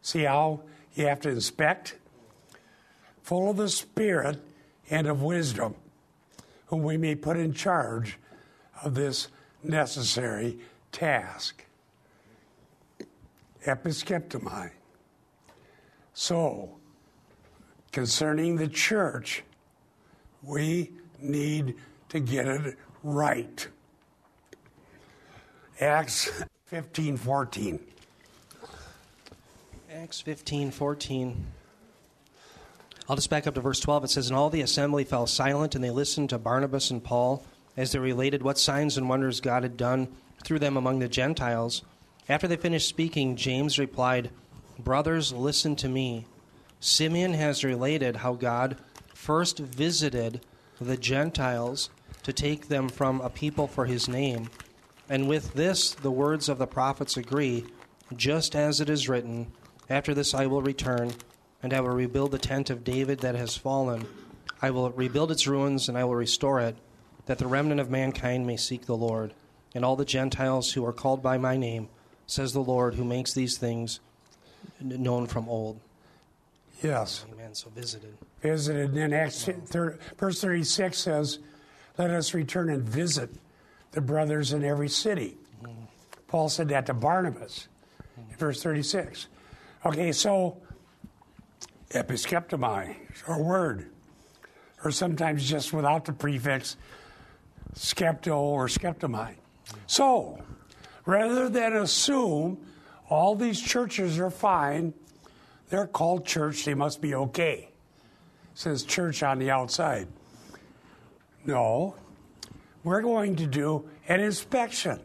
[0.00, 0.62] See how
[0.94, 1.98] you have to inspect?
[3.20, 4.40] Full of the Spirit
[4.88, 5.74] and of wisdom,
[6.68, 8.18] whom we may put in charge
[8.82, 9.28] of this
[9.62, 10.58] necessary
[10.90, 11.66] task.
[13.66, 14.70] Episkeptomai.
[16.14, 16.78] So,
[17.92, 19.42] concerning the church,
[20.42, 21.74] we need
[22.08, 23.68] to get it right.
[25.80, 26.30] Acts
[26.66, 27.80] 15 14.
[29.92, 31.46] Acts 15 14.
[33.08, 34.04] I'll just back up to verse 12.
[34.04, 37.44] It says, And all the assembly fell silent, and they listened to Barnabas and Paul
[37.76, 40.08] as they related what signs and wonders God had done
[40.44, 41.82] through them among the Gentiles.
[42.28, 44.30] After they finished speaking, James replied,
[44.78, 46.24] Brothers, listen to me.
[46.78, 48.76] Simeon has related how God
[49.12, 50.40] first visited
[50.80, 51.90] the Gentiles
[52.22, 54.48] to take them from a people for his name
[55.08, 57.64] and with this, the words of the prophets agree,
[58.16, 59.52] just as it is written
[59.90, 61.12] After this I will return,
[61.62, 64.06] and I will rebuild the tent of David that has fallen.
[64.62, 66.76] I will rebuild its ruins, and I will restore it,
[67.26, 69.34] that the remnant of mankind may seek the Lord,
[69.74, 71.88] and all the Gentiles who are called by my name,
[72.26, 74.00] says the Lord, who makes these things
[74.80, 75.80] known from old.
[76.82, 77.24] Yes.
[77.32, 77.54] Amen.
[77.54, 78.16] So visited.
[78.40, 78.90] Visited.
[78.90, 79.48] And then Acts,
[80.16, 81.38] verse 36 says,
[81.96, 83.30] Let us return and visit
[83.94, 85.38] the brothers in every city.
[86.26, 87.68] Paul said that to Barnabas
[88.16, 89.28] in verse 36.
[89.86, 90.60] Okay, so
[91.90, 92.96] episkeptomai,
[93.28, 93.90] or word,
[94.84, 96.76] or sometimes just without the prefix,
[97.76, 99.34] skepto or skeptomai.
[99.86, 100.42] So,
[101.06, 102.58] rather than assume
[103.08, 104.92] all these churches are fine,
[105.68, 107.68] they're called church, they must be okay.
[108.52, 110.08] It says church on the outside.
[111.46, 111.94] No,
[112.84, 115.00] we're going to do an inspection.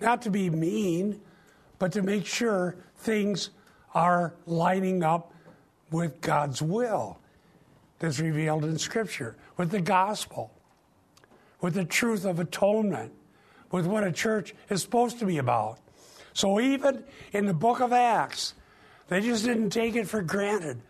[0.00, 1.20] Not to be mean,
[1.78, 3.50] but to make sure things
[3.94, 5.32] are lining up
[5.90, 7.18] with God's will
[7.98, 10.50] that's revealed in Scripture, with the gospel,
[11.60, 13.12] with the truth of atonement,
[13.70, 15.78] with what a church is supposed to be about.
[16.32, 18.54] So even in the book of Acts,
[19.08, 20.80] they just didn't take it for granted.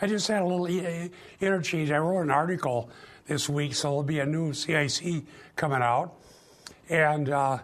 [0.00, 0.66] I just had a little
[1.40, 1.92] interchange.
[1.92, 2.90] I wrote an article
[3.26, 5.24] this week, so there'll be a new CIC
[5.56, 6.14] coming out.
[6.88, 7.58] And, uh,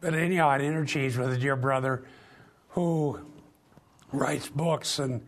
[0.00, 2.04] but anyhow, I interchange with a dear brother
[2.70, 3.18] who
[4.12, 5.26] writes books and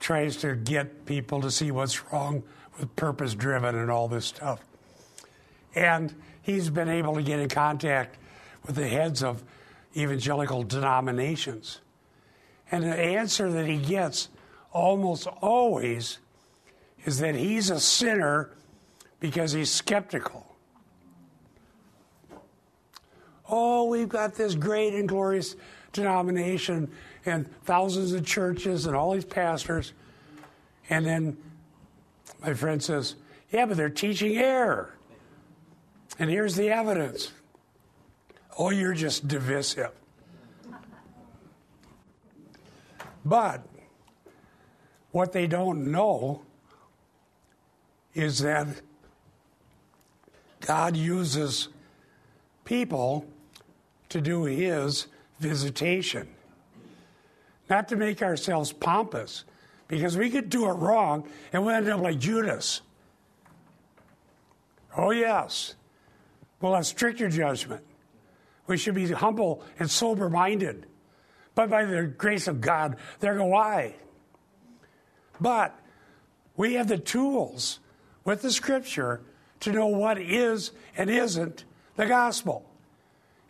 [0.00, 2.42] tries to get people to see what's wrong
[2.78, 4.60] with purpose driven and all this stuff.
[5.74, 8.16] And he's been able to get in contact
[8.64, 9.42] with the heads of
[9.96, 11.80] evangelical denominations.
[12.70, 14.28] And the answer that he gets
[14.72, 16.18] almost always
[17.06, 18.50] is that he's a sinner
[19.20, 20.44] because he's skeptical.
[23.48, 25.54] Oh, we've got this great and glorious
[25.92, 26.90] denomination
[27.24, 29.92] and thousands of churches and all these pastors.
[30.90, 31.36] And then
[32.42, 33.14] my friend says,
[33.50, 34.92] Yeah, but they're teaching error.
[36.18, 37.30] And here's the evidence.
[38.58, 39.92] Oh, you're just divisive.
[43.24, 43.64] But
[45.12, 46.45] what they don't know
[48.16, 48.66] is that
[50.60, 51.68] God uses
[52.64, 53.26] people
[54.08, 55.06] to do His
[55.38, 56.26] visitation.
[57.68, 59.44] Not to make ourselves pompous,
[59.86, 62.80] because we could do it wrong and we'll end up like Judas.
[64.96, 65.74] Oh, yes.
[66.60, 67.84] We'll have stricter judgment.
[68.66, 70.86] We should be humble and sober minded.
[71.54, 73.94] But by the grace of God, there go I.
[75.38, 75.78] But
[76.56, 77.78] we have the tools
[78.26, 79.22] with the scripture
[79.60, 82.68] to know what is and isn't the gospel,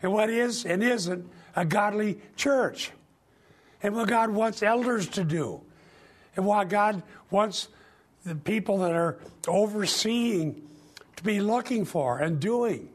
[0.01, 2.91] and what is and isn't a godly church,
[3.83, 5.59] and what God wants elders to do,
[6.37, 7.67] and what God wants
[8.23, 10.61] the people that are overseeing
[11.17, 12.87] to be looking for and doing.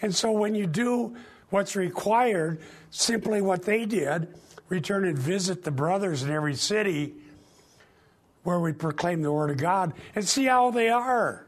[0.00, 1.16] And so when you do
[1.50, 2.60] what's required,
[2.90, 4.34] simply what they did,
[4.68, 7.14] return and visit the brothers in every city
[8.42, 11.46] where we proclaim the Word of God and see how they are.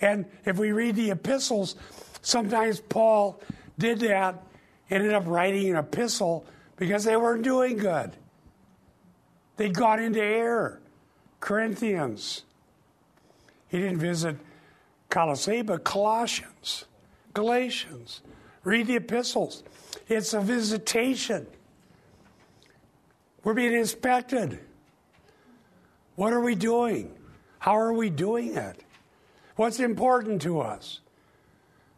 [0.00, 1.76] And if we read the epistles,
[2.22, 3.40] sometimes Paul
[3.78, 4.42] did that,
[4.90, 6.44] ended up writing an epistle
[6.76, 8.12] because they weren't doing good.
[9.56, 10.80] They'd gone into error.
[11.44, 12.42] Corinthians.
[13.68, 14.36] He didn't visit
[15.10, 16.86] Colossae, but Colossians,
[17.34, 18.22] Galatians.
[18.64, 19.62] Read the epistles.
[20.08, 21.46] It's a visitation.
[23.42, 24.58] We're being inspected.
[26.16, 27.14] What are we doing?
[27.58, 28.84] How are we doing it?
[29.56, 31.00] What's important to us?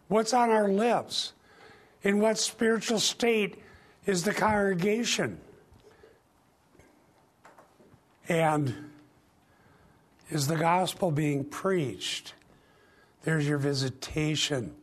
[0.08, 1.32] What's on our lips?
[2.02, 3.62] In what spiritual state
[4.04, 5.40] is the congregation?
[8.28, 8.74] And
[10.30, 12.34] is the gospel being preached?
[13.24, 14.74] There's your visitation.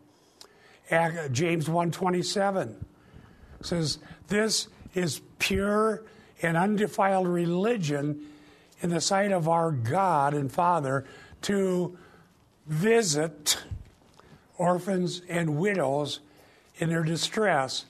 [0.90, 2.86] James 1:27
[3.62, 6.04] says this is pure
[6.42, 8.28] and undefiled religion
[8.84, 11.06] in the sight of our God and Father
[11.42, 11.98] to
[12.68, 13.64] visit
[14.58, 16.20] orphans and widows
[16.78, 17.86] in their distress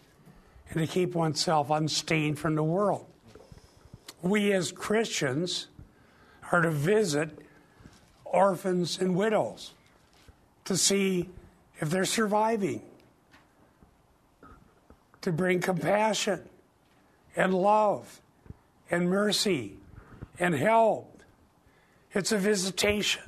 [0.70, 3.06] and to keep oneself unstained from the world.
[4.22, 5.68] We as Christians
[6.52, 7.40] are to visit
[8.24, 9.72] orphans and widows
[10.66, 11.28] to see
[11.80, 12.84] if they're surviving,
[15.22, 16.48] to bring compassion
[17.36, 18.22] and love
[18.92, 19.78] and mercy
[20.44, 21.24] and help.
[22.14, 23.24] It's a visitation.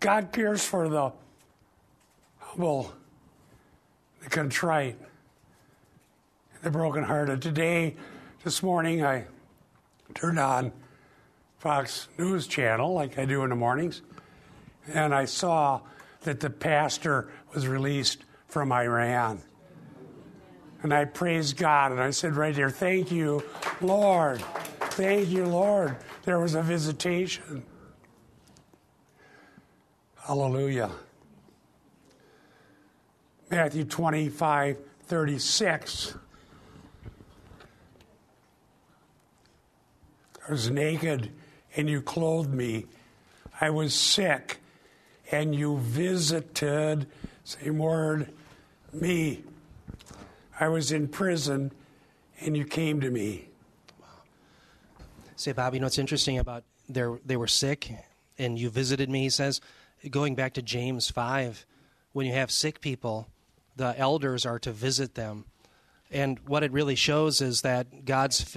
[0.00, 1.12] God cares for the
[2.38, 2.92] humble,
[4.20, 4.98] the contrite,
[6.64, 7.40] the brokenhearted.
[7.40, 7.94] Today,
[8.42, 9.26] this morning, I
[10.14, 10.72] turned on
[11.60, 14.02] Fox News Channel like I do in the mornings,
[14.92, 15.80] and I saw
[16.22, 19.40] that the pastor was released from Iran.
[20.82, 23.44] And I praised God, and I said right there, Thank you,
[23.80, 24.42] Lord.
[24.94, 25.96] Thank you, Lord.
[26.22, 27.64] There was a visitation.
[30.14, 30.92] Hallelujah.
[33.50, 36.14] Matthew 25, 36.
[40.46, 41.32] I was naked
[41.76, 42.86] and you clothed me.
[43.60, 44.60] I was sick
[45.32, 47.08] and you visited,
[47.42, 48.32] same word,
[48.92, 49.42] me.
[50.60, 51.72] I was in prison,
[52.40, 53.48] and you came to me.
[55.36, 57.90] Say, Bob, you know what's interesting about their, they were sick
[58.38, 59.60] and you visited me, he says,
[60.10, 61.66] going back to James 5,
[62.12, 63.28] when you have sick people,
[63.76, 65.44] the elders are to visit them.
[66.10, 68.56] And what it really shows is that God's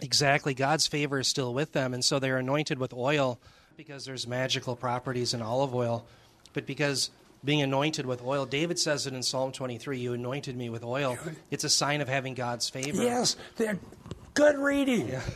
[0.00, 3.40] exactly God's favor is still with them, and so they're anointed with oil
[3.76, 6.06] because there's magical properties in olive oil,
[6.52, 7.10] but because
[7.44, 11.18] being anointed with oil, David says it in Psalm 23, "You anointed me with oil."
[11.50, 13.02] It's a sign of having God's favor.
[13.02, 13.78] Yes, they're
[14.34, 15.08] good reading.
[15.08, 15.22] Yeah.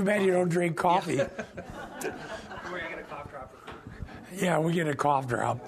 [0.00, 1.20] Too bad you don't drink coffee.
[4.34, 5.60] Yeah, we get a cough drop.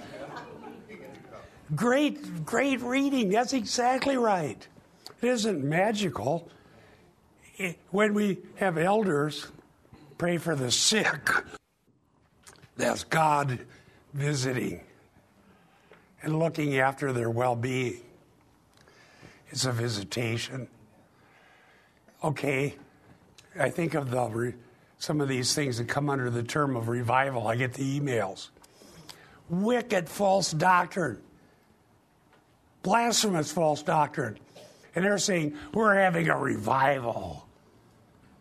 [1.74, 3.28] Great, great reading.
[3.28, 4.66] That's exactly right.
[5.20, 6.48] It isn't magical.
[7.58, 9.48] It, when we have elders
[10.16, 11.28] pray for the sick,
[12.78, 13.58] that's God
[14.14, 14.80] visiting
[16.22, 18.00] and looking after their well being.
[19.50, 20.68] It's a visitation.
[22.24, 22.76] Okay,
[23.58, 24.54] I think of the re,
[24.98, 27.46] some of these things that come under the term of revival.
[27.46, 28.48] I get the emails.
[29.48, 31.18] Wicked false doctrine,
[32.82, 34.38] blasphemous false doctrine.
[34.94, 37.46] And they're saying, We're having a revival.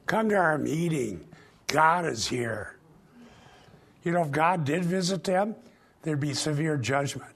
[0.05, 1.25] Come to our meeting.
[1.67, 2.75] God is here.
[4.03, 5.55] You know, if God did visit them,
[6.01, 7.31] there'd be severe judgment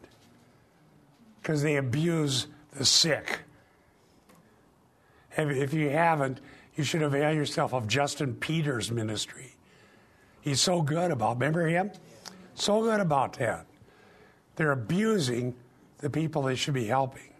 [1.41, 3.39] because they abuse the sick.
[5.37, 6.39] If you haven't,
[6.75, 9.55] you should avail yourself of Justin Peters' ministry.
[10.41, 11.91] He's so good about, remember him?
[12.53, 13.65] So good about that.
[14.55, 15.55] They're abusing
[15.99, 17.33] the people they should be helping.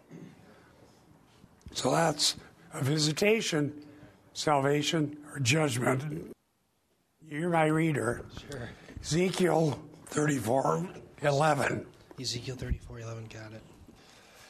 [1.72, 2.36] So that's
[2.72, 3.72] a visitation,
[4.32, 6.34] salvation, or judgment.
[7.28, 8.24] You're my reader.
[8.50, 8.68] Sure.
[9.02, 10.88] Ezekiel 34
[11.22, 11.86] 11.
[12.20, 13.62] Ezekiel 34 11, got it.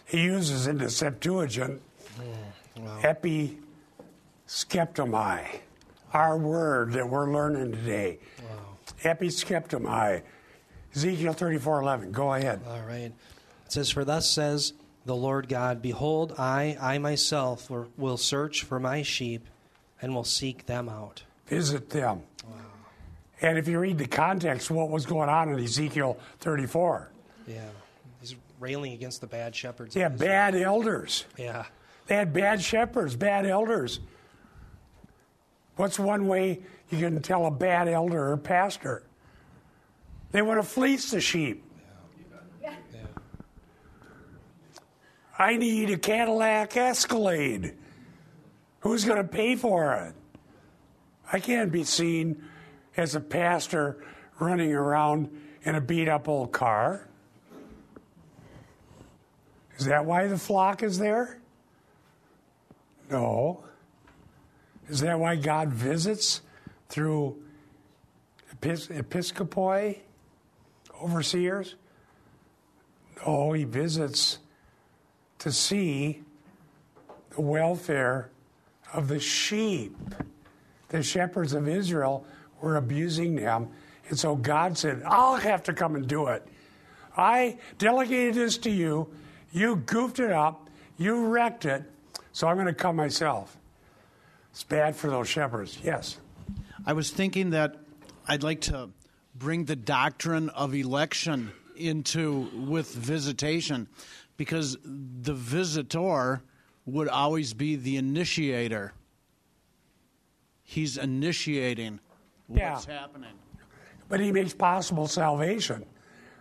[0.05, 1.81] He uses in the Septuagint
[2.19, 3.01] mm, wow.
[3.03, 3.59] epi
[4.47, 5.61] skeptomai,
[6.13, 8.19] our word that we're learning today.
[8.43, 8.77] Wow.
[9.03, 10.23] Episkeptomai.
[10.95, 12.13] Ezekiel 34 11.
[12.13, 12.61] Go ahead.
[12.67, 13.13] All right.
[13.67, 14.73] It says, For thus says
[15.05, 19.47] the Lord God, Behold, I, I myself will search for my sheep
[20.01, 21.23] and will seek them out.
[21.47, 22.23] Visit them.
[22.45, 22.55] Wow.
[23.43, 27.11] And if you read the context, what was going on in Ezekiel 34?
[27.47, 27.61] Yeah.
[28.21, 29.95] He's railing against the bad shepherds.
[29.95, 31.27] Yeah, bad elders.
[31.37, 31.67] Yeah.
[32.07, 34.01] They had bad shepherds, bad elders.
[35.77, 36.61] What's one way
[36.91, 39.03] you can tell a bad elder or pastor?
[40.33, 41.63] They want to fleece the sheep.
[45.39, 47.75] I need a Cadillac Escalade.
[48.81, 50.15] Who's going to pay for it?
[51.31, 52.43] I can't be seen
[52.97, 54.03] as a pastor
[54.39, 55.29] running around
[55.63, 57.07] in a beat up old car.
[59.79, 61.39] Is that why the flock is there?
[63.11, 63.63] No.
[64.89, 66.43] Is that why God visits
[66.89, 67.43] through
[68.55, 69.99] epis- episcopoi,
[71.03, 71.75] overseers?
[73.25, 74.39] No, he visits
[75.39, 76.23] to see
[77.31, 78.31] the welfare
[78.93, 79.97] of the sheep.
[80.89, 82.25] The shepherds of Israel
[82.61, 83.69] were abusing them.
[84.09, 86.47] And so God said, I'll have to come and do it.
[87.17, 89.09] I delegated this to you.
[89.53, 90.71] You goofed it up.
[90.97, 91.83] You wrecked it.
[92.33, 93.57] So I'm going to come myself.
[94.57, 96.17] It's bad for those shepherds, yes.
[96.87, 97.77] I was thinking that
[98.27, 98.89] I'd like to
[99.35, 103.87] bring the doctrine of election into with visitation
[104.39, 106.41] because the visitor
[106.87, 108.95] would always be the initiator.
[110.65, 112.01] He's initiating
[112.47, 112.99] what's yeah.
[112.99, 113.35] happening.
[114.09, 115.85] But he makes possible salvation,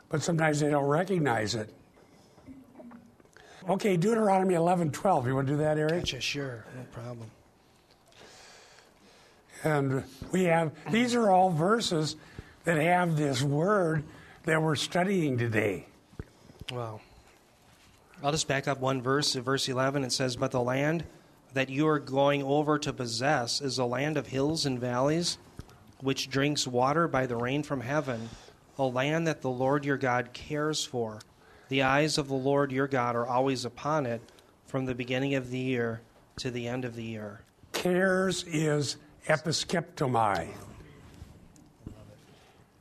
[0.08, 1.70] but sometimes they don't recognize it.
[3.68, 5.28] Okay, Deuteronomy 11 12.
[5.28, 6.04] You want to do that, Eric?
[6.04, 6.64] Gotcha, sure.
[6.78, 7.30] No problem.
[9.66, 12.16] And we have, these are all verses
[12.66, 14.04] that have this word
[14.44, 15.88] that we're studying today.
[16.72, 17.02] Wow.
[18.24, 19.34] I'll just back up one verse.
[19.34, 21.04] verse 11, it says, But the land
[21.56, 25.40] that you are going over to possess is a land of hills and valleys,
[26.00, 28.30] which drinks water by the rain from heaven,
[28.78, 31.20] a land that the Lord your God cares for.
[31.70, 34.22] The eyes of the Lord your God are always upon it
[34.68, 36.02] from the beginning of the year
[36.38, 37.42] to the end of the year.
[37.72, 38.98] Cares is
[39.28, 40.48] episkeptomai,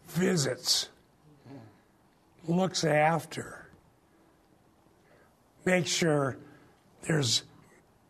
[0.09, 0.89] visits,
[2.47, 3.67] looks after,
[5.65, 6.37] makes sure
[7.07, 7.43] there's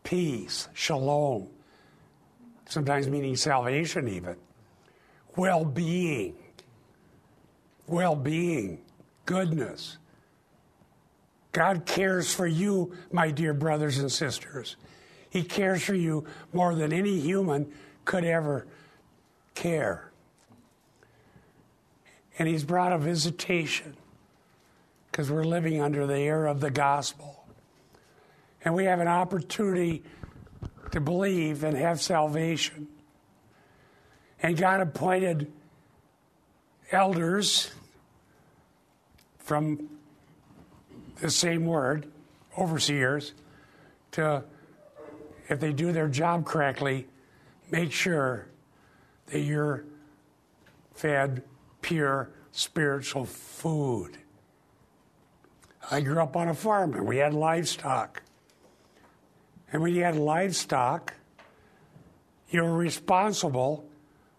[0.03, 1.47] peace, shalom,
[2.67, 4.35] sometimes meaning salvation, even,
[5.35, 6.35] well being.
[7.87, 8.79] Well being.
[9.25, 9.97] goodness.
[11.51, 14.75] God cares for you, my dear brothers and sisters.
[15.29, 17.71] He cares for you more than any human
[18.05, 18.65] could ever
[19.53, 20.11] care.
[22.37, 23.95] And He's brought a visitation
[25.11, 27.45] because we're living under the air of the gospel.
[28.63, 30.03] And we have an opportunity
[30.91, 32.87] to believe and have salvation.
[34.41, 35.51] And God appointed
[36.91, 37.71] elders
[39.39, 39.89] from
[41.21, 42.11] the same word,
[42.57, 43.33] overseers,
[44.11, 44.43] to,
[45.47, 47.07] if they do their job correctly,
[47.75, 48.47] make sure
[49.27, 49.83] that you're
[50.93, 51.43] fed
[51.81, 54.17] pure spiritual food.
[55.91, 58.23] I grew up on a farm and we had livestock.
[59.73, 61.15] And when you had livestock,
[62.49, 63.85] you were responsible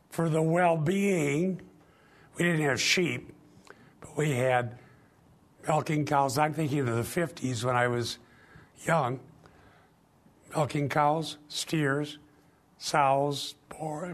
[0.08, 1.60] for the well being.
[2.38, 3.34] We didn't have sheep,
[4.00, 4.78] but we had
[5.68, 6.38] milking cows.
[6.38, 8.16] I'm thinking of the 50s when I was
[8.86, 9.20] young.
[10.54, 12.16] Milking cows, steers,
[12.78, 13.54] sows.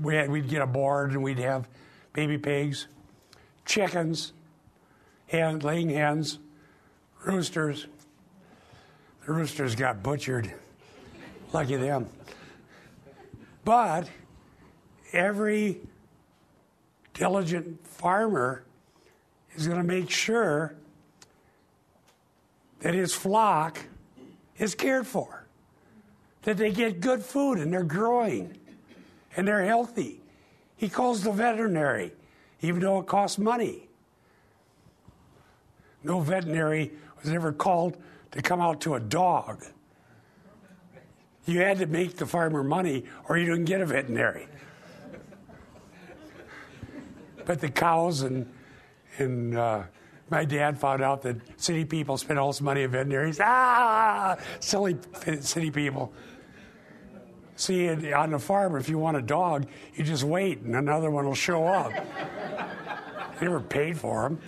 [0.00, 1.68] We had, we'd get a board and we'd have
[2.12, 2.86] baby pigs,
[3.64, 4.32] chickens,
[5.32, 6.38] laying hens,
[7.24, 7.86] roosters.
[9.26, 10.52] The roosters got butchered.
[11.52, 12.08] Lucky them.
[13.64, 14.08] But
[15.12, 15.80] every
[17.14, 18.64] diligent farmer
[19.54, 20.74] is going to make sure
[22.80, 23.78] that his flock
[24.58, 25.41] is cared for,
[26.42, 28.56] that they get good food and they're growing
[29.36, 30.20] and they're healthy.
[30.76, 32.12] He calls the veterinary,
[32.60, 33.88] even though it costs money.
[36.02, 37.96] No veterinary was ever called
[38.32, 39.64] to come out to a dog.
[41.44, 44.48] You had to make the farmer money or you didn't get a veterinary.
[47.44, 48.52] But the cows and,
[49.18, 49.82] and uh,
[50.32, 53.38] my dad found out that city people spend all this money on veterinaries.
[53.38, 54.96] Ah, silly
[55.40, 56.10] city people.
[57.56, 61.26] See, on the farm, if you want a dog, you just wait and another one
[61.26, 61.92] will show up.
[63.38, 64.40] they never paid for them.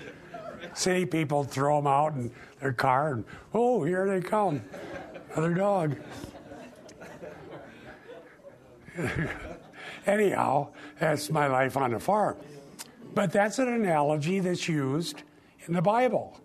[0.72, 4.62] City people throw them out in their car and, oh, here they come.
[5.34, 5.96] Another dog.
[10.06, 10.68] Anyhow,
[10.98, 12.38] that's my life on the farm.
[13.12, 15.22] But that's an analogy that's used
[15.66, 16.40] in the Bible.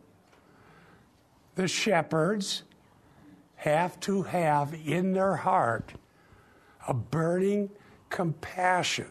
[1.55, 2.63] The shepherds
[3.55, 5.93] have to have in their heart
[6.87, 7.69] a burning
[8.09, 9.07] compassion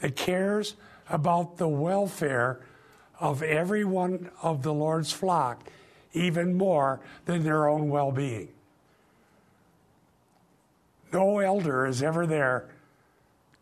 [0.00, 0.76] that cares
[1.08, 2.60] about the welfare
[3.18, 5.68] of every one of the Lord's flock
[6.12, 8.48] even more than their own well being.
[11.12, 12.68] No elder is ever there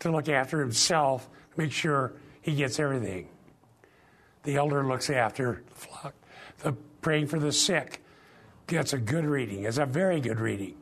[0.00, 3.28] to look after himself, make sure he gets everything.
[4.42, 6.14] The elder looks after the flock.
[6.58, 8.02] The praying for the sick
[8.66, 10.76] gets a good reading, It's a very good reading.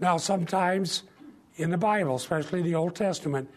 [0.00, 1.04] Now, sometimes
[1.56, 3.48] in the Bible, especially the Old Testament,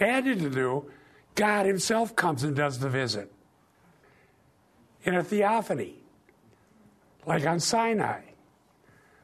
[0.00, 0.90] added to New,
[1.34, 3.32] God Himself comes and does the visit
[5.04, 5.96] in a theophany,
[7.26, 8.22] like on Sinai,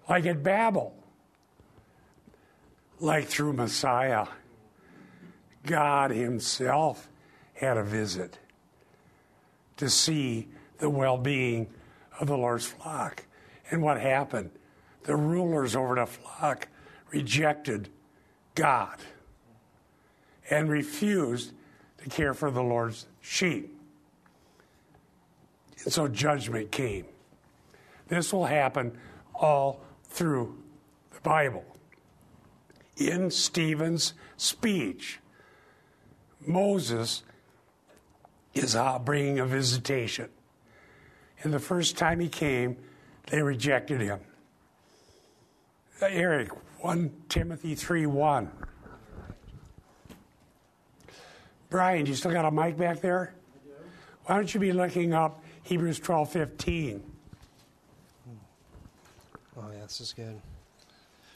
[0.08, 0.94] like at Babel,
[3.00, 4.26] like through Messiah.
[5.64, 7.08] God Himself
[7.54, 8.38] had a visit
[9.78, 10.48] to see
[10.78, 11.68] the well being
[12.20, 13.24] of the Lord's flock.
[13.70, 14.50] And what happened?
[15.04, 16.68] The rulers over the flock
[17.10, 17.88] rejected
[18.54, 18.98] God
[20.50, 21.52] and refused
[22.02, 23.74] to care for the Lord's sheep.
[25.84, 27.06] And so judgment came.
[28.08, 28.98] This will happen
[29.34, 30.56] all through
[31.12, 31.64] the Bible.
[32.96, 35.20] In Stephen's speech,
[36.44, 37.22] Moses
[38.58, 40.28] is bringing a visitation.
[41.42, 42.76] And the first time he came,
[43.26, 44.20] they rejected him.
[46.00, 46.50] Eric,
[46.80, 48.50] 1 Timothy 3 1.
[51.70, 53.34] Brian, you still got a mic back there?
[54.24, 57.02] Why don't you be looking up Hebrews 12 15?
[59.56, 60.40] Oh, yeah, this is good.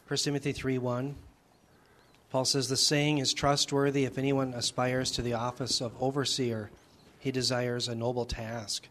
[0.08, 1.14] 1 Timothy 3 1.
[2.30, 6.70] Paul says, The saying is trustworthy if anyone aspires to the office of overseer
[7.22, 8.88] he desires a noble task.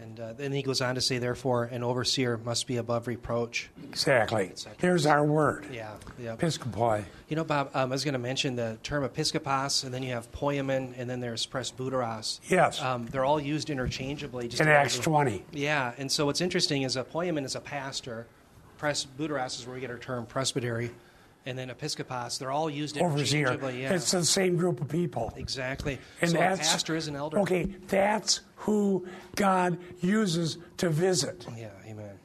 [0.00, 3.68] And uh, then he goes on to say, therefore, an overseer must be above reproach.
[3.84, 4.50] Exactly.
[4.78, 5.66] There's our word.
[5.70, 5.92] Yeah.
[6.18, 6.36] yeah.
[6.36, 7.04] Episcopoi.
[7.28, 10.14] You know, Bob, um, I was going to mention the term episkopos, and then you
[10.14, 12.40] have poimen, and then there's presbyteros.
[12.48, 12.80] Yes.
[12.80, 14.48] Um, they're all used interchangeably.
[14.48, 15.44] Just In Acts 20.
[15.52, 15.92] Yeah.
[15.98, 18.26] And so what's interesting is a poimen is a pastor.
[18.80, 20.92] Presbyteros is where we get our term presbytery.
[21.46, 22.38] And then episcopos.
[22.38, 23.48] They're all used overseer.
[23.48, 23.82] interchangeably.
[23.82, 25.32] Yeah, It's the same group of people.
[25.36, 25.98] exactly.
[26.20, 27.38] And so a that's pastor is an elder.
[27.40, 31.46] Okay, that's who God uses to visit.
[31.48, 31.70] Oh, yeah.
[31.86, 32.18] Amen.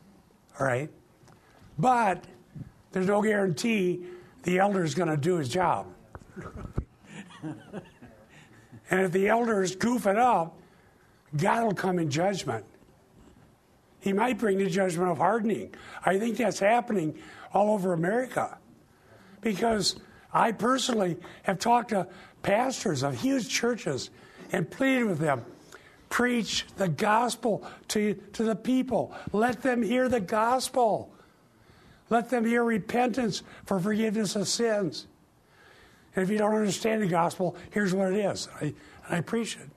[0.59, 0.89] All right,
[1.78, 2.24] but
[2.91, 4.05] there's no guarantee
[4.43, 5.88] the elder is going to do his job.
[7.43, 10.57] and if the elder is goofing up,
[11.36, 12.66] God will come in judgment.
[13.99, 15.74] He might bring the judgment of hardening.
[16.05, 17.18] I think that's happening
[17.53, 18.57] all over America.
[19.46, 19.96] Because
[20.34, 22.08] I personally have talked to
[22.41, 24.10] pastors of huge churches
[24.52, 25.46] and pleaded with them
[26.10, 29.14] preach the gospel to, to the people.
[29.34, 31.14] Let them hear the gospel.
[32.10, 35.06] Let them hear repentance for forgiveness of sins.
[36.16, 38.48] And if you don't understand the gospel, here's what it is.
[38.62, 38.74] I,
[39.10, 39.70] I preach it.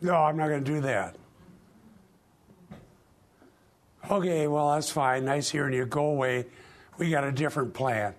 [0.00, 1.14] No, I'm not going to do that.
[4.10, 5.24] Okay, well, that's fine.
[5.24, 5.86] Nice hearing you.
[5.86, 6.46] Go away.
[7.00, 8.14] We got a different plan.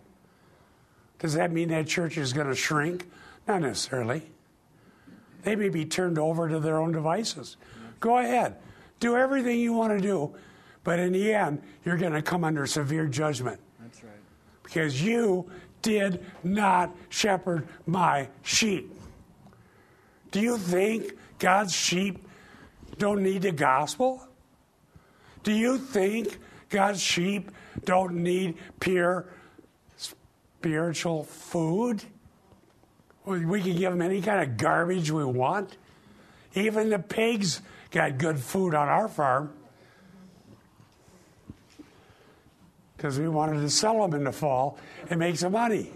[1.19, 3.07] Does that mean that church is going to shrink?
[3.47, 4.23] Not necessarily.
[5.43, 7.57] They may be turned over to their own devices.
[7.99, 8.55] Go ahead.
[8.99, 10.33] Do everything you want to do,
[10.83, 13.59] but in the end, you're going to come under severe judgment.
[13.79, 14.13] That's right.
[14.63, 15.47] Because you
[15.83, 18.91] did not shepherd my sheep.
[20.31, 22.27] Do you think God's sheep
[22.97, 24.27] don't need the gospel?
[25.43, 27.51] Do you think God's sheep
[27.83, 29.27] don't need pure
[29.97, 32.03] spiritual food?
[33.25, 35.77] We can give them any kind of garbage we want.
[36.53, 37.61] Even the pigs
[37.91, 39.53] got good food on our farm
[43.01, 44.77] because we wanted to sell them in the fall
[45.09, 45.91] and make some money.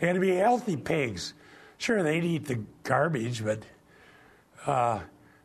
[0.00, 1.34] They had to be healthy pigs.
[1.78, 3.62] Sure, they'd eat the garbage, but
[4.66, 4.98] uh,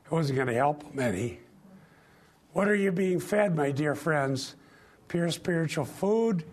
[0.05, 1.39] it wasn't going to help them any.
[2.53, 4.55] What are you being fed, my dear friends?
[5.07, 6.43] Pure spiritual food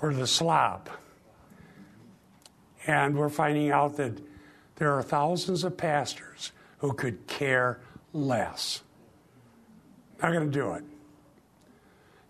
[0.00, 0.90] or the slop?
[2.86, 4.20] And we're finding out that
[4.76, 7.80] there are thousands of pastors who could care
[8.12, 8.82] less.
[10.22, 10.84] Not going to do it.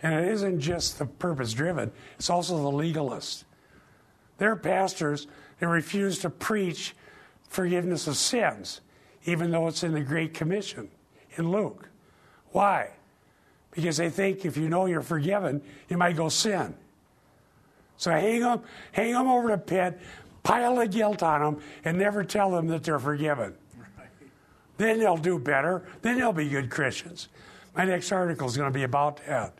[0.02, 3.44] And it isn't just the purpose driven, it's also the legalist.
[4.38, 5.26] There are pastors
[5.58, 6.94] that refuse to preach
[7.48, 8.80] forgiveness of sins,
[9.24, 10.90] even though it's in the Great Commission
[11.36, 11.88] in Luke.
[12.50, 12.90] Why?
[13.76, 16.74] Because they think if you know you're forgiven, you might go sin.
[17.98, 18.62] So hang them,
[18.92, 20.00] hang them over the pit,
[20.42, 23.54] pile the guilt on them, and never tell them that they're forgiven.
[23.78, 24.08] Right.
[24.78, 25.84] Then they'll do better.
[26.00, 27.28] Then they'll be good Christians.
[27.76, 29.52] My next article is going to be about that.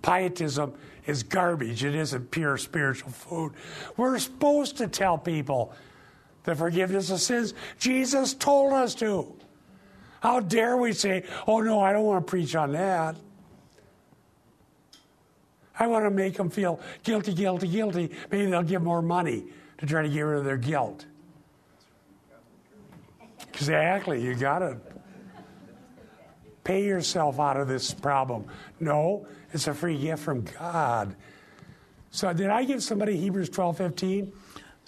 [0.00, 0.72] Pietism
[1.06, 1.84] is garbage.
[1.84, 3.52] It isn't pure spiritual food.
[3.98, 5.74] We're supposed to tell people
[6.44, 7.52] the forgiveness of sins.
[7.78, 9.36] Jesus told us to.
[10.20, 13.16] How dare we say, oh no, I don't want to preach on that.
[15.78, 18.10] I want to make them feel guilty, guilty, guilty.
[18.30, 19.44] Maybe they'll give more money
[19.78, 21.06] to try to get rid of their guilt.
[23.48, 24.76] Exactly, you got to
[26.64, 28.44] pay yourself out of this problem.
[28.78, 31.16] No, it's a free gift from God.
[32.10, 34.32] So, did I give somebody Hebrews twelve fifteen?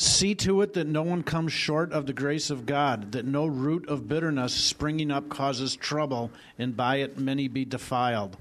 [0.03, 3.46] See to it that no one comes short of the grace of God, that no
[3.46, 8.36] root of bitterness springing up causes trouble, and by it many be defiled.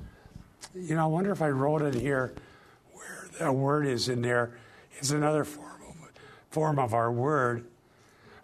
[0.73, 2.33] You know, I wonder if I wrote it here
[2.93, 4.57] where that word is in there.
[4.97, 6.09] It's another form of,
[6.49, 7.67] form of our word.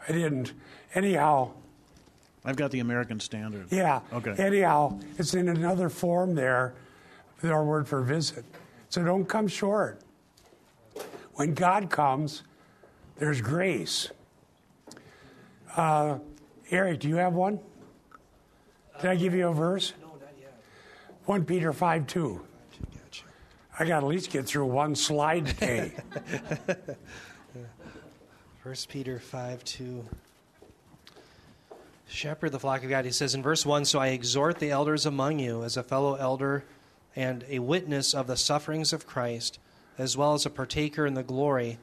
[0.08, 0.54] I didn't.
[0.94, 1.54] Anyhow,
[2.46, 3.72] I've got the American Standard.
[3.72, 4.02] yeah.
[4.14, 4.36] Okay.
[4.38, 6.76] Anyhow, it's in another form there,
[7.44, 8.46] our word for visit.
[8.90, 10.02] So don't come short.
[11.34, 12.44] When God comes,
[13.20, 14.10] there's grace.
[15.76, 16.20] Uh,
[16.72, 17.60] Eric, do you have one?
[19.02, 19.94] Did I give you a verse?
[20.02, 20.60] No, not yet.
[21.26, 22.42] 1 Peter 5 2.
[23.80, 25.94] I got to at least get through one slide today.
[28.64, 30.06] First Peter 5 2.
[32.08, 33.06] Shepherd the flock of God.
[33.06, 36.16] He says in verse 1 So I exhort the elders among you as a fellow
[36.16, 36.64] elder
[37.16, 39.60] and a witness of the sufferings of Christ,
[39.98, 41.78] as well as a partaker in the glory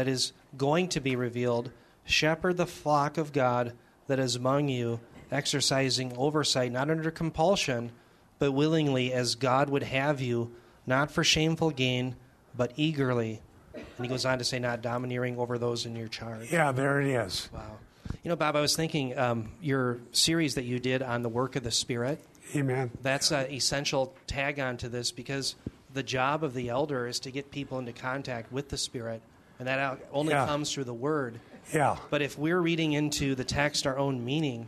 [0.00, 1.70] that is going to be revealed.
[2.06, 3.74] Shepherd the flock of God
[4.06, 4.98] that is among you,
[5.30, 7.92] exercising oversight, not under compulsion,
[8.38, 10.52] but willingly, as God would have you,
[10.86, 12.16] not for shameful gain,
[12.56, 13.42] but eagerly.
[13.74, 16.50] And he goes on to say, not domineering over those in your charge.
[16.50, 17.50] yeah, there it is.
[17.52, 17.76] Wow.
[18.22, 21.56] You know, Bob, I was thinking um, your series that you did on the work
[21.56, 22.24] of the Spirit,
[22.56, 22.90] Amen.
[23.02, 25.56] that's an essential tag on to this because
[25.92, 29.20] the job of the elder is to get people into contact with the Spirit,
[29.60, 30.46] and that only Yeah.
[30.46, 31.38] comes through the Word.
[31.72, 31.96] Yeah.
[32.10, 34.66] But if we're reading into the text our own meaning,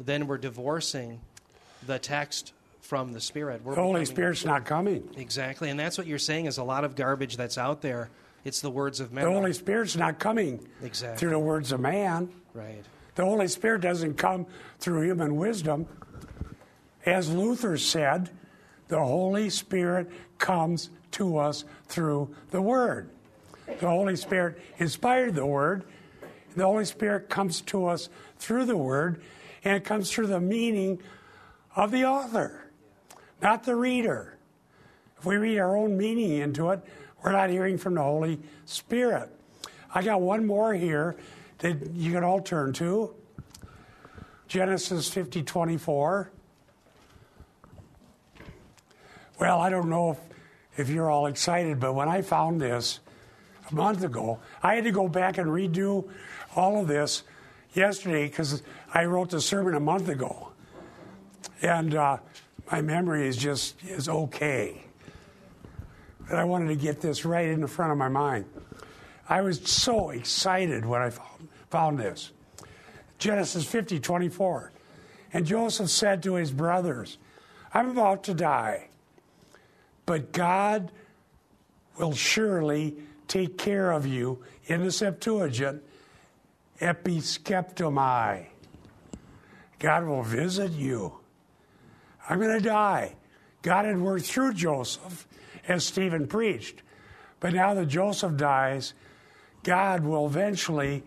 [0.00, 1.20] then we're divorcing
[1.86, 3.62] the text from the Spirit.
[3.64, 5.10] We're The Holy Spirit's not coming.
[5.16, 5.68] Exactly.
[5.68, 8.08] And that's what you're saying is a lot of garbage that's out there.
[8.44, 9.24] It's the words of men.
[9.24, 11.18] The Holy Spirit's not coming Exactly.
[11.18, 12.30] through the words of man.
[12.54, 12.82] Right.
[13.16, 14.46] The Holy Spirit doesn't come
[14.78, 15.86] through human wisdom.
[17.04, 18.30] As Luther said,
[18.86, 20.08] the Holy Spirit
[20.38, 23.10] comes to us through the Word.
[23.80, 25.84] The Holy Spirit inspired the Word.
[26.56, 28.08] The Holy Spirit comes to us
[28.38, 29.22] through the Word,
[29.64, 31.00] and it comes through the meaning
[31.76, 32.70] of the author,
[33.40, 34.36] not the reader.
[35.18, 36.80] If we read our own meaning into it,
[37.22, 39.30] we're not hearing from the Holy Spirit.
[39.94, 41.16] I got one more here
[41.58, 43.14] that you can all turn to
[44.48, 46.30] Genesis 50 24.
[49.40, 50.18] Well, I don't know if,
[50.76, 53.00] if you're all excited, but when I found this
[53.70, 56.08] a month ago, I had to go back and redo
[56.56, 57.22] all of this
[57.74, 58.62] yesterday because
[58.92, 60.50] I wrote the sermon a month ago.
[61.62, 62.18] And uh,
[62.70, 64.84] my memory is just is okay.
[66.28, 68.44] But I wanted to get this right in the front of my mind.
[69.28, 72.32] I was so excited when I found, found this.
[73.18, 74.72] Genesis 50, 24.
[75.32, 77.18] And Joseph said to his brothers,
[77.74, 78.88] I'm about to die,
[80.06, 80.90] but God
[81.98, 82.96] will surely
[83.28, 85.82] take care of you in the Septuagint,
[86.80, 88.46] episkeptomai.
[89.78, 91.12] God will visit you.
[92.28, 93.14] I'm going to die.
[93.62, 95.26] God had worked through Joseph
[95.66, 96.82] as Stephen preached.
[97.40, 98.94] But now that Joseph dies,
[99.62, 101.04] God will eventually,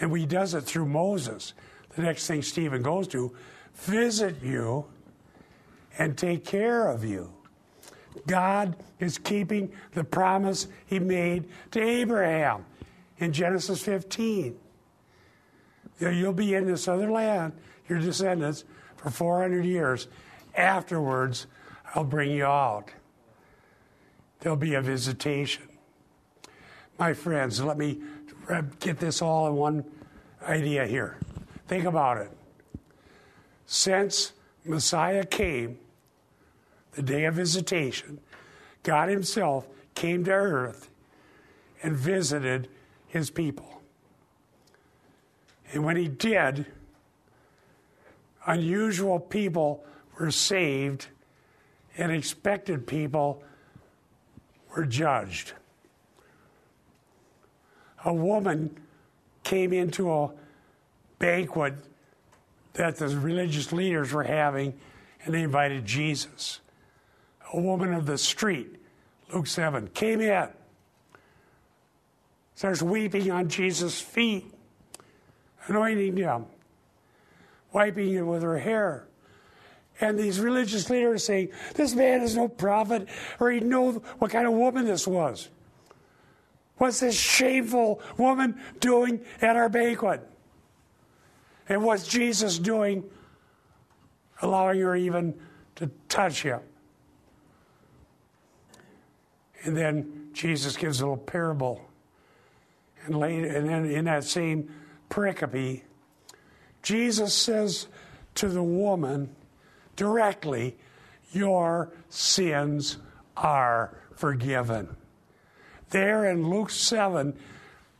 [0.00, 1.54] and he does it through Moses,
[1.96, 3.34] the next thing Stephen goes to,
[3.74, 4.86] visit you
[5.98, 7.32] and take care of you.
[8.26, 12.64] God is keeping the promise he made to Abraham
[13.18, 14.56] in Genesis 15.
[15.98, 17.52] You know, You'll be in this other land,
[17.88, 18.64] your descendants,
[18.96, 20.08] for 400 years.
[20.56, 21.46] Afterwards,
[21.94, 22.90] I'll bring you out.
[24.40, 25.62] There'll be a visitation.
[26.98, 28.00] My friends, let me
[28.80, 29.84] get this all in one
[30.46, 31.18] idea here.
[31.68, 32.30] Think about it.
[33.66, 34.32] Since
[34.64, 35.78] Messiah came,
[36.92, 38.20] the day of visitation,
[38.82, 40.90] God Himself came to earth
[41.82, 42.68] and visited
[43.08, 43.80] His people.
[45.72, 46.66] And when He did,
[48.46, 49.84] unusual people
[50.18, 51.06] were saved
[51.96, 53.42] and expected people
[54.74, 55.52] were judged.
[58.04, 58.76] A woman
[59.44, 60.30] came into a
[61.18, 61.74] banquet
[62.74, 64.74] that the religious leaders were having,
[65.24, 66.60] and they invited Jesus.
[67.52, 68.76] A woman of the street,
[69.32, 70.48] Luke 7, came in,
[72.54, 74.50] starts weeping on Jesus' feet,
[75.66, 76.46] anointing him,
[77.72, 79.06] wiping it with her hair.
[80.00, 84.46] And these religious leaders saying, This man is no prophet, or he know what kind
[84.46, 85.48] of woman this was.
[86.78, 90.26] What's this shameful woman doing at our banquet?
[91.68, 93.04] And what's Jesus doing,
[94.40, 95.38] allowing her even
[95.76, 96.60] to touch him?
[99.64, 101.80] And then Jesus gives a little parable.
[103.04, 104.72] And later, and then in that same
[105.10, 105.82] pericope,
[106.82, 107.86] Jesus says
[108.36, 109.34] to the woman
[109.96, 110.76] directly,
[111.32, 112.98] Your sins
[113.36, 114.96] are forgiven.
[115.90, 117.36] There in Luke 7,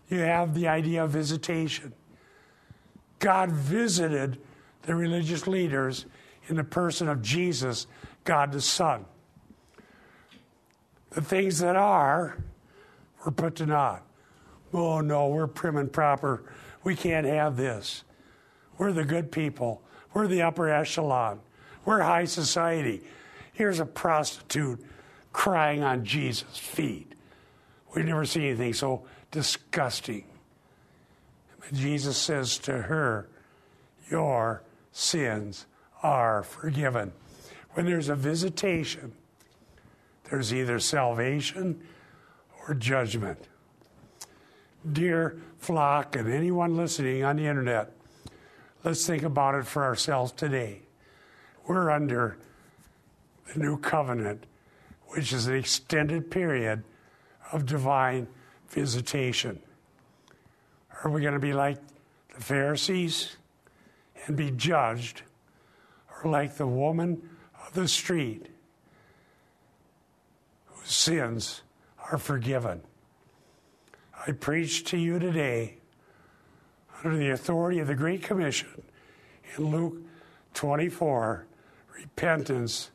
[0.09, 1.93] you have the idea of visitation.
[3.19, 4.39] God visited
[4.83, 6.07] the religious leaders
[6.49, 7.87] in the person of Jesus,
[8.25, 9.05] God the Son.
[11.13, 12.39] The things that are
[13.25, 14.03] were put to naught.
[14.73, 16.43] Oh no, we're prim and proper.
[16.83, 18.05] We can't have this.
[18.79, 19.83] We're the good people.
[20.15, 21.41] We're the upper echelon.
[21.85, 23.03] We're high society.
[23.53, 24.85] Here's a prostitute
[25.33, 27.13] crying on Jesus' feet.
[27.95, 30.25] We've never seen anything so disgusting.
[31.61, 33.29] But Jesus says to her,
[34.11, 35.67] Your sins
[36.03, 37.13] are forgiven.
[37.75, 39.13] When there's a visitation,
[40.33, 41.79] there's either salvation
[42.59, 43.39] or judgment.
[44.91, 47.93] Dear flock and anyone listening on the internet,
[48.83, 50.81] let's think about it for ourselves today.
[51.67, 52.39] We're under
[53.53, 54.47] the new covenant,
[55.09, 56.83] which is an extended period
[57.53, 58.27] of divine
[58.71, 59.61] visitation.
[61.05, 61.77] Are we going to be like
[62.35, 63.37] the Pharisees
[64.25, 65.25] and be judged,
[66.09, 67.21] or like the woman
[67.67, 68.47] of the street
[71.03, 71.63] sins
[72.11, 72.81] are forgiven?
[74.25, 75.79] I preach to you today
[77.03, 78.83] under the authority of the Great Commission
[79.57, 79.97] in Luke
[80.55, 81.47] 24
[81.99, 82.91] repentance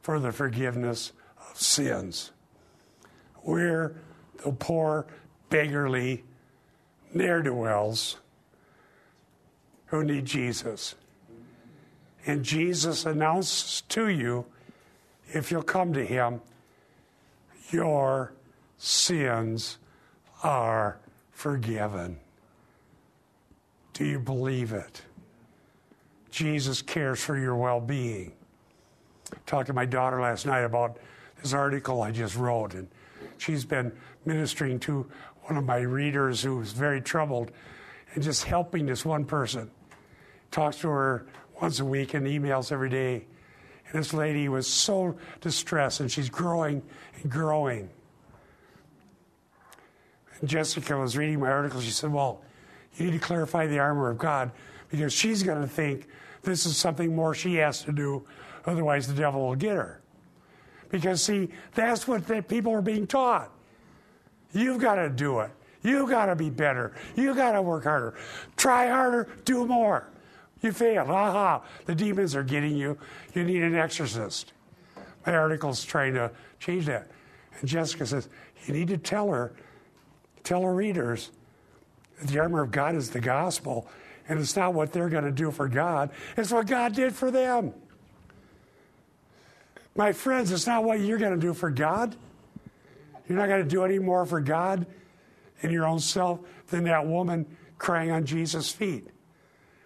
[0.00, 1.12] for the forgiveness
[1.50, 2.32] of sins.
[3.44, 3.96] We're
[4.42, 5.06] the poor,
[5.50, 6.24] beggarly
[7.12, 8.16] ne'er do wells
[9.86, 10.94] who need Jesus.
[12.24, 14.46] And Jesus announces to you
[15.34, 16.40] if you'll come to Him,
[17.72, 18.32] your
[18.78, 19.78] sins
[20.42, 20.98] are
[21.30, 22.18] forgiven.
[23.92, 25.02] Do you believe it?
[26.30, 28.32] Jesus cares for your well being.
[29.46, 30.98] Talked to my daughter last night about
[31.42, 32.88] this article I just wrote, and
[33.38, 33.92] she's been
[34.24, 35.06] ministering to
[35.42, 37.50] one of my readers who's very troubled
[38.14, 39.70] and just helping this one person.
[40.50, 41.26] Talks to her
[41.60, 43.26] once a week and emails every day.
[43.92, 46.82] This lady was so distressed, and she's growing
[47.20, 47.90] and growing.
[50.40, 51.80] And Jessica was reading my article.
[51.80, 52.42] She said, Well,
[52.96, 54.50] you need to clarify the armor of God
[54.90, 56.08] because she's going to think
[56.42, 58.24] this is something more she has to do,
[58.66, 60.00] otherwise, the devil will get her.
[60.88, 63.50] Because, see, that's what the people are being taught.
[64.52, 65.50] You've got to do it.
[65.82, 66.94] You've got to be better.
[67.16, 68.14] You've got to work harder.
[68.56, 70.08] Try harder, do more.
[70.62, 71.10] You failed.
[71.10, 72.96] Aha, the demons are getting you.
[73.34, 74.52] You need an exorcist.
[75.26, 77.08] My article's trying to change that.
[77.60, 78.28] And Jessica says,
[78.66, 79.52] You need to tell her,
[80.44, 81.30] tell her readers,
[82.20, 83.88] that the armor of God is the gospel,
[84.28, 87.30] and it's not what they're going to do for God, it's what God did for
[87.30, 87.74] them.
[89.94, 92.16] My friends, it's not what you're going to do for God.
[93.28, 94.86] You're not going to do any more for God
[95.60, 97.46] in your own self than that woman
[97.78, 99.08] crying on Jesus' feet.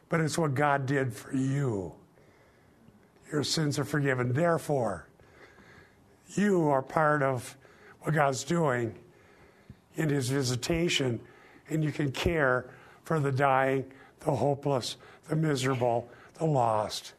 [0.09, 1.93] But it's what God did for you.
[3.33, 4.33] Your sins are forgiven.
[4.33, 5.09] Therefore,
[6.35, 7.57] you are part of
[8.03, 8.95] what God's doing
[9.97, 11.21] in His visitation,
[11.69, 12.71] and you can care
[13.03, 13.85] for the dying,
[14.21, 14.97] the hopeless,
[15.29, 17.15] the miserable, the lost.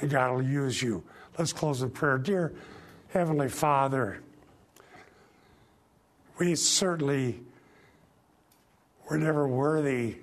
[0.00, 1.04] And God will use you.
[1.38, 2.18] Let's close in prayer.
[2.18, 2.52] Dear
[3.08, 4.20] Heavenly Father,
[6.38, 7.40] we certainly
[9.08, 10.16] were never worthy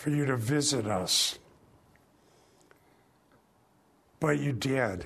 [0.00, 1.38] for you to visit us,
[4.18, 5.04] but you did.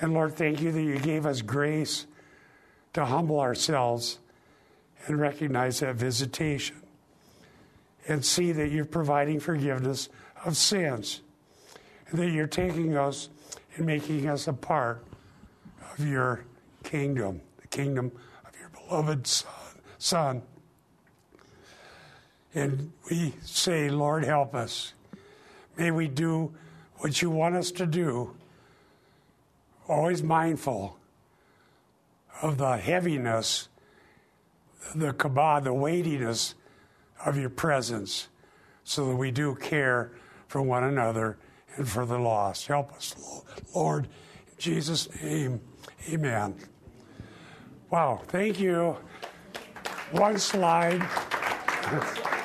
[0.00, 2.06] And Lord, thank you that you gave us grace
[2.92, 4.20] to humble ourselves
[5.06, 6.76] and recognize that visitation
[8.06, 10.08] and see that you're providing forgiveness
[10.44, 11.20] of sins
[12.10, 13.28] and that you're taking us
[13.74, 15.04] and making us a part
[15.92, 16.44] of your
[16.84, 18.12] kingdom, the kingdom
[18.46, 19.50] of your beloved Son.
[19.98, 20.42] son.
[22.54, 24.94] And we say, Lord, help us.
[25.76, 26.54] May we do
[26.98, 28.36] what you want us to do,
[29.88, 30.96] always mindful
[32.40, 33.68] of the heaviness,
[34.94, 36.54] the kabod, the weightiness
[37.26, 38.28] of your presence,
[38.84, 40.12] so that we do care
[40.46, 41.38] for one another
[41.76, 42.68] and for the lost.
[42.68, 43.16] Help us,
[43.74, 44.04] Lord.
[44.04, 45.60] In Jesus' name,
[46.08, 46.54] amen.
[47.90, 48.96] Wow, thank you.
[50.12, 51.02] One slide.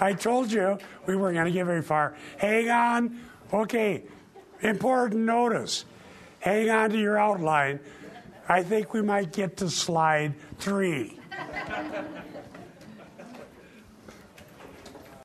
[0.00, 2.14] I, told you we weren't going to get very far.
[2.38, 3.20] Hang on.
[3.52, 4.02] Okay,
[4.60, 5.84] important notice.
[6.40, 7.80] Hang on to your outline.
[8.48, 11.18] I think we might get to slide three.